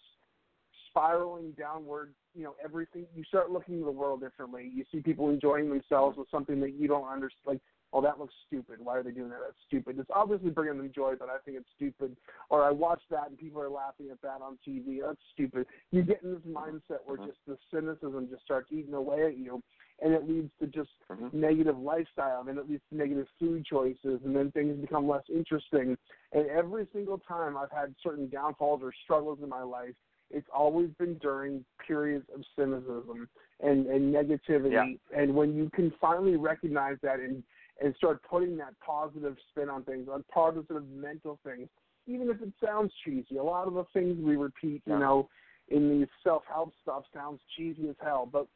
[0.89, 4.71] spiraling downward, you know, everything you start looking at the world differently.
[4.73, 7.61] You see people enjoying themselves with something that you don't understand like
[7.93, 8.77] oh, that looks stupid.
[8.79, 9.39] Why are they doing that?
[9.43, 9.99] That's stupid.
[9.99, 12.15] It's obviously bringing them joy, but I think it's stupid.
[12.49, 14.99] Or I watch that and people are laughing at that on TV.
[15.05, 15.65] That's stupid.
[15.91, 19.61] You get in this mindset where just the cynicism just starts eating away at you,
[20.01, 21.33] and it leads to just Mhm.
[21.33, 25.97] negative lifestyle, and it leads to negative food choices, and then things become less interesting.
[26.31, 29.95] And every single time I've had certain downfalls or struggles in my life,
[30.33, 33.27] it's always been during periods of cynicism
[33.59, 34.97] and, and negativity.
[35.13, 37.43] And when you can finally recognize that and
[37.82, 41.67] and start putting that positive spin on things, on positive mental things,
[42.07, 43.38] even if it sounds cheesy.
[43.38, 44.99] A lot of the things we repeat, you Yeah.
[44.99, 45.30] know,
[45.69, 48.47] in these self help stuff sounds cheesy as hell, but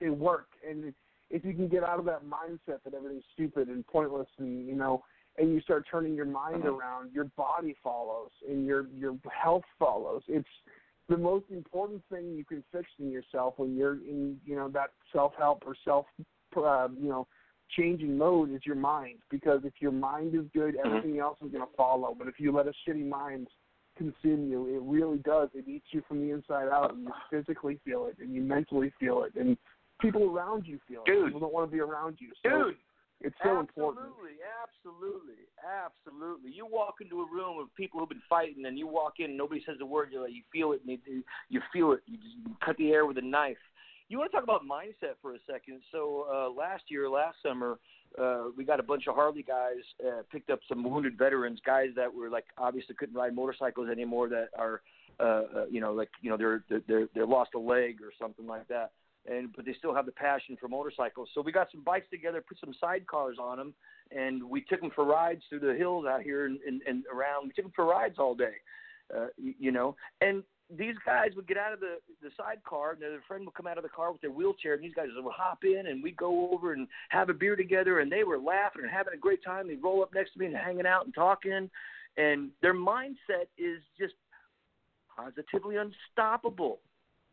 [0.00, 0.48] they work.
[0.68, 0.94] And
[1.30, 4.74] if you can get out of that mindset that everything's stupid and pointless, and you
[4.74, 5.04] know,
[5.36, 6.78] and you start turning your mind Mhm.
[6.78, 10.22] around, your body follows, and your your health follows.
[10.28, 10.48] It's
[11.08, 14.92] the most important thing you can fix in yourself when you're in, you know, that
[15.12, 16.06] self help or self,
[16.56, 17.26] uh, you know,
[17.76, 19.18] changing mode is your mind.
[19.30, 20.86] Because if your mind is good, mm-hmm.
[20.86, 22.14] everything else is going to follow.
[22.16, 23.48] But if you let a shitty mind
[23.96, 25.48] consume you, it really does.
[25.54, 28.92] It eats you from the inside out, and you physically feel it, and you mentally
[28.98, 29.56] feel it, and
[30.00, 31.24] people around you feel it.
[31.26, 32.28] People don't want to be around you.
[32.42, 32.76] So Dude,
[33.20, 34.06] it's so absolutely, important.
[34.06, 35.44] absolutely, absolutely.
[35.64, 36.50] Absolutely.
[36.50, 39.36] You walk into a room with people who've been fighting, and you walk in, and
[39.36, 40.10] nobody says a word.
[40.12, 42.00] You're like, you feel it, and you, you feel it.
[42.06, 43.56] You just cut the air with a knife.
[44.08, 45.80] You want to talk about mindset for a second?
[45.90, 47.78] So uh, last year, last summer,
[48.20, 51.88] uh, we got a bunch of Harley guys uh, picked up some wounded veterans, guys
[51.96, 54.82] that were like obviously couldn't ride motorcycles anymore, that are
[55.18, 58.46] uh, uh, you know like you know they're they're they're lost a leg or something
[58.46, 58.92] like that
[59.26, 61.28] and but they still have the passion for motorcycles.
[61.34, 63.74] So we got some bikes together, put some sidecars on them,
[64.10, 67.46] and we took them for rides through the hills out here and, and, and around.
[67.46, 68.54] We took them for rides all day,
[69.14, 69.96] uh, you, you know.
[70.20, 73.66] And these guys would get out of the the sidecar, and their friend would come
[73.66, 76.16] out of the car with their wheelchair, and these guys would hop in, and we'd
[76.16, 79.44] go over and have a beer together, and they were laughing and having a great
[79.44, 79.68] time.
[79.68, 81.70] They'd roll up next to me and hanging out and talking,
[82.16, 84.14] and their mindset is just
[85.14, 86.80] positively unstoppable.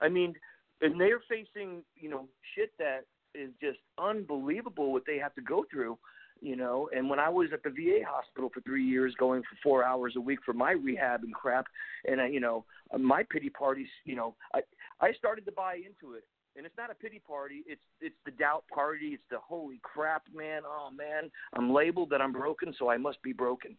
[0.01, 0.35] I mean,
[0.81, 5.65] and they're facing you know shit that is just unbelievable what they have to go
[5.71, 5.97] through
[6.41, 6.89] you know?
[6.95, 10.13] And when i was at the va hospital for three years going for four hours
[10.17, 11.65] a week for my rehab and crap
[12.05, 12.65] and I, you know
[12.99, 14.61] my pity parties you know i
[14.99, 16.25] i started to buy into it.
[16.57, 17.63] And it's not a pity party.
[17.65, 19.11] It's it's the doubt party.
[19.13, 20.63] It's the holy crap man.
[20.65, 21.31] Oh man.
[21.53, 23.77] I'm labeled that i'm broken so i must be broken.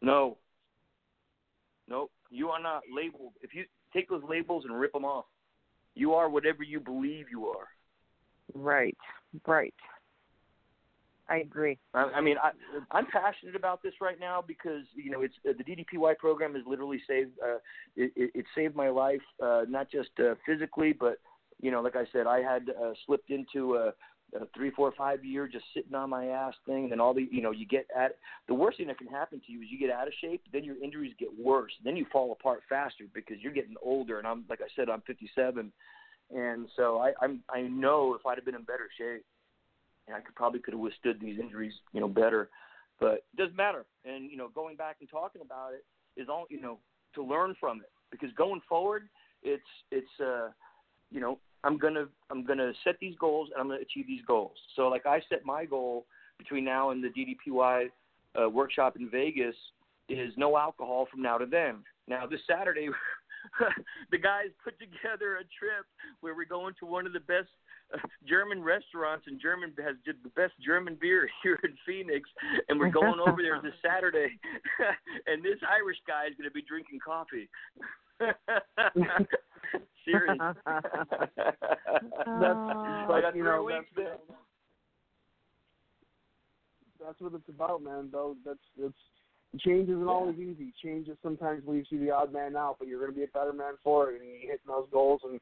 [0.00, 0.36] No.
[1.88, 3.32] No you are not labeled.
[3.42, 3.64] If you
[3.94, 5.26] take those labels and rip them off.
[5.94, 7.68] You are whatever you believe you are.
[8.52, 8.96] Right,
[9.46, 9.74] right.
[11.28, 11.78] I agree.
[11.94, 12.50] I, I mean, I,
[12.90, 16.62] I'm passionate about this right now because you know it's uh, the DDPY program has
[16.66, 17.56] literally saved uh,
[17.96, 21.18] it, it, saved my life, uh, not just uh, physically, but
[21.60, 23.88] you know, like I said, I had uh, slipped into a,
[24.38, 27.40] a three, four, five year just sitting on my ass thing, and all the you
[27.40, 28.16] know you get at
[28.46, 30.62] the worst thing that can happen to you is you get out of shape, then
[30.62, 34.44] your injuries get worse, then you fall apart faster because you're getting older, and I'm
[34.50, 35.72] like I said, I'm 57,
[36.34, 39.24] and so I I'm I know if I'd have been in better shape,
[40.12, 42.50] I could probably could have withstood these injuries, you know, better,
[43.00, 45.84] but it doesn't matter, and you know, going back and talking about it
[46.20, 46.78] is all you know
[47.14, 49.08] to learn from it because going forward,
[49.42, 50.48] it's it's uh
[51.10, 54.56] you know I'm gonna I'm gonna set these goals and I'm gonna achieve these goals.
[54.76, 56.06] So like I set my goal
[56.38, 57.86] between now and the DDPY
[58.40, 59.54] uh, workshop in Vegas
[60.08, 61.76] is no alcohol from now to then.
[62.06, 62.88] Now this Saturday,
[64.10, 65.86] the guys put together a trip
[66.20, 67.48] where we're going to one of the best
[68.28, 72.28] German restaurants and German has just the best German beer here in Phoenix,
[72.68, 74.38] and we're going over there this Saturday,
[75.26, 77.48] and this Irish guy is going to be drinking coffee.
[80.04, 80.38] Serious.
[80.38, 80.58] That's
[83.06, 83.12] Oh.
[83.12, 84.06] I got but, three you know, that's, man.
[87.04, 88.08] that's what it's about, man.
[88.12, 88.94] Though that's it's
[89.60, 90.72] change isn't always easy.
[90.82, 93.28] Change is sometimes leaves you the odd man out, but you're going to be a
[93.28, 95.20] better man for it, and you're hitting those goals.
[95.24, 95.40] And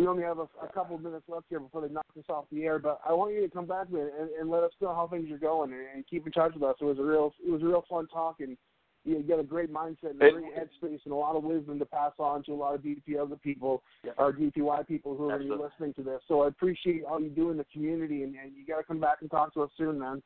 [0.00, 2.46] we only have a, a couple of minutes left here before they knock us off
[2.50, 2.78] the air.
[2.78, 3.98] But I want you to come back and,
[4.40, 6.76] and let us know how things are going, and, and keep in touch with us.
[6.80, 8.56] It was a real it was a real fun talk, and
[9.04, 11.84] you got a great mindset and a great headspace and a lot of wisdom to
[11.84, 14.12] pass on to a lot of DDP other people Yeah.
[14.16, 16.20] or DPY people who are going to be listening to this.
[16.28, 19.00] So I appreciate all you do in the community, and, and you got to come
[19.00, 20.22] back and talk to us soon, man.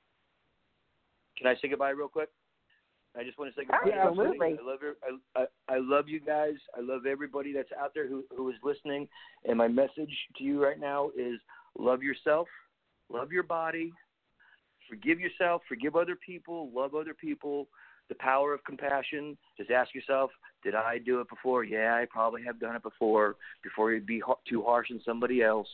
[1.37, 2.31] Can I say goodbye real quick?
[3.17, 3.91] I just want to say goodbye.
[3.95, 4.59] Yeah, absolutely.
[4.61, 4.81] I love
[5.37, 6.55] I, I I love you guys.
[6.77, 9.09] I love everybody that's out there who who is listening.
[9.45, 11.39] And my message to you right now is
[11.79, 12.49] love yourself,
[13.09, 13.93] love your body,
[14.89, 17.69] forgive yourself, forgive other people, love other people.
[18.11, 19.35] The power of compassion.
[19.57, 20.31] Just ask yourself,
[20.63, 21.65] did I do it before?
[21.65, 23.37] Yeah, I probably have done it before.
[23.63, 25.69] Before you be ha- too harsh on somebody else,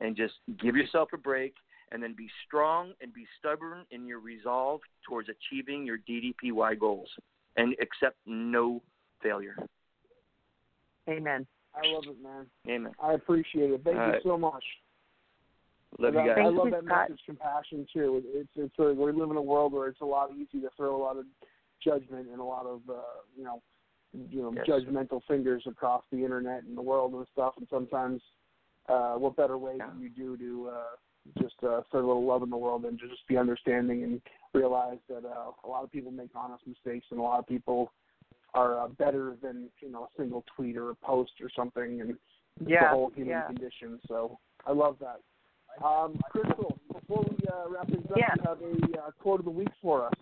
[0.00, 1.54] and just give yourself a break
[1.92, 7.08] and then be strong and be stubborn in your resolve towards achieving your DDPY goals
[7.56, 8.82] and accept no
[9.22, 9.56] failure.
[11.08, 11.46] Amen.
[11.74, 12.46] I love it, man.
[12.68, 12.92] Amen.
[13.02, 13.80] I appreciate it.
[13.84, 14.22] Thank All you right.
[14.22, 14.64] so much.
[15.98, 16.36] Love you I, guys.
[16.38, 17.08] I Thank love that Scott.
[17.08, 18.22] message, compassion too.
[18.26, 20.96] It's it's a, we live in a world where it's a lot easy to throw
[20.96, 21.24] a lot of
[21.82, 23.00] judgment and a lot of uh,
[23.36, 23.62] you know
[24.30, 24.66] you know Yes.
[24.68, 27.54] judgmental fingers across the internet and the world and stuff.
[27.56, 28.20] And sometimes,
[28.88, 29.88] uh, what better way Yeah.
[29.88, 30.96] can you do to uh,
[31.38, 34.20] just uh, spread a little love in the world and to just be understanding and
[34.54, 37.92] realize that uh, a lot of people make honest mistakes and a lot of people
[38.54, 42.14] are uh, better than you know a single tweet or a post or something and
[42.66, 43.46] yeah, the whole human Yeah.
[43.46, 44.00] condition.
[44.08, 45.20] So I love that.
[45.84, 48.34] Um, Crystal, before we uh, wrap things up, Yeah.
[48.34, 50.14] you have a uh, quote of the week for us.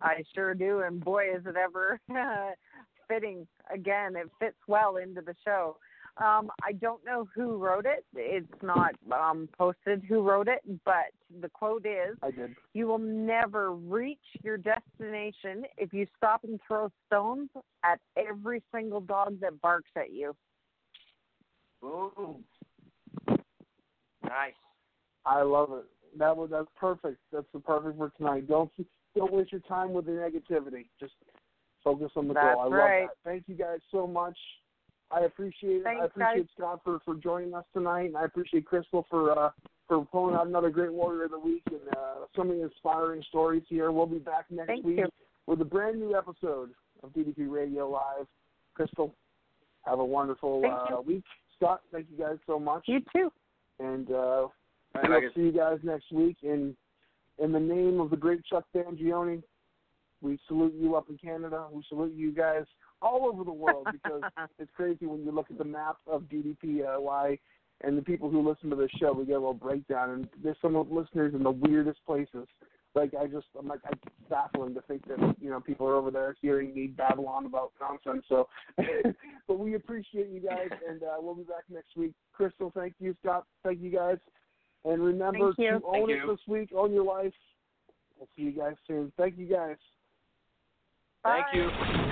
[0.00, 2.00] I sure do, and boy, is it ever
[3.08, 3.46] fitting.
[3.72, 5.76] Again, it fits well into the show.
[6.18, 8.04] Um, I don't know who wrote it.
[8.14, 11.06] It's not um, posted who wrote it, but
[11.40, 12.54] the quote is I did.
[12.74, 17.48] You will never reach your destination if you stop and throw stones
[17.82, 20.36] at every single dog that barks at you.
[21.80, 22.44] Boom.
[24.22, 24.52] Nice.
[25.24, 25.84] I love it.
[26.18, 27.18] That was that's perfect.
[27.32, 28.48] That's the perfect for tonight.
[28.48, 28.70] Don't
[29.16, 30.86] don't waste your time with the negativity.
[31.00, 31.14] Just
[31.82, 32.60] focus on the That's goal.
[32.60, 33.08] I love that.
[33.24, 34.36] Thank you guys so much.
[35.14, 35.86] I appreciate it.
[35.86, 39.50] I Thanks, appreciate Scott for, for joining us tonight, and I appreciate Crystal for uh,
[39.88, 43.62] for pulling out another great warrior of the week and uh, so many inspiring stories
[43.68, 43.92] here.
[43.92, 45.08] We'll be back next Thank week you.
[45.46, 46.70] with a brand new episode
[47.02, 48.26] of DDP Radio Live.
[48.74, 49.14] Crystal,
[49.84, 51.00] have a wonderful Thank uh, you.
[51.02, 51.24] week.
[51.56, 52.84] Scott, thank you guys so much.
[52.86, 53.30] You too.
[53.78, 54.46] And uh,
[54.94, 55.30] Bye, we'll Megan.
[55.34, 56.38] see you guys next week.
[56.42, 56.74] In
[57.38, 59.42] in the name of the great Chuck Mangione,
[60.20, 61.66] we salute you up in Canada.
[61.70, 62.64] We salute you guys
[63.02, 64.22] all over the world because
[64.58, 67.38] it's crazy when you look at the map of DDPY
[67.82, 69.12] and the people who listen to this show.
[69.12, 72.46] We get a little breakdown, and there's some listeners in the weirdest places.
[72.94, 76.10] Like I just, I'm like, it's baffling to think that you know people are over
[76.10, 78.24] there hearing me babble on about nonsense.
[78.28, 78.48] So,
[79.48, 82.12] but we appreciate you guys, and uh, we'll be back next week.
[82.34, 83.16] Crystal, thank you.
[83.22, 84.18] Scott, thank you guys,
[84.84, 86.26] and remember to own Thank it you.
[86.30, 86.68] this week.
[86.76, 87.32] Own your life.
[88.18, 89.10] We'll see you guys soon.
[89.16, 89.76] Thank you guys.
[91.24, 92.11] Thank you.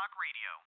[0.00, 0.69] Talk Radio.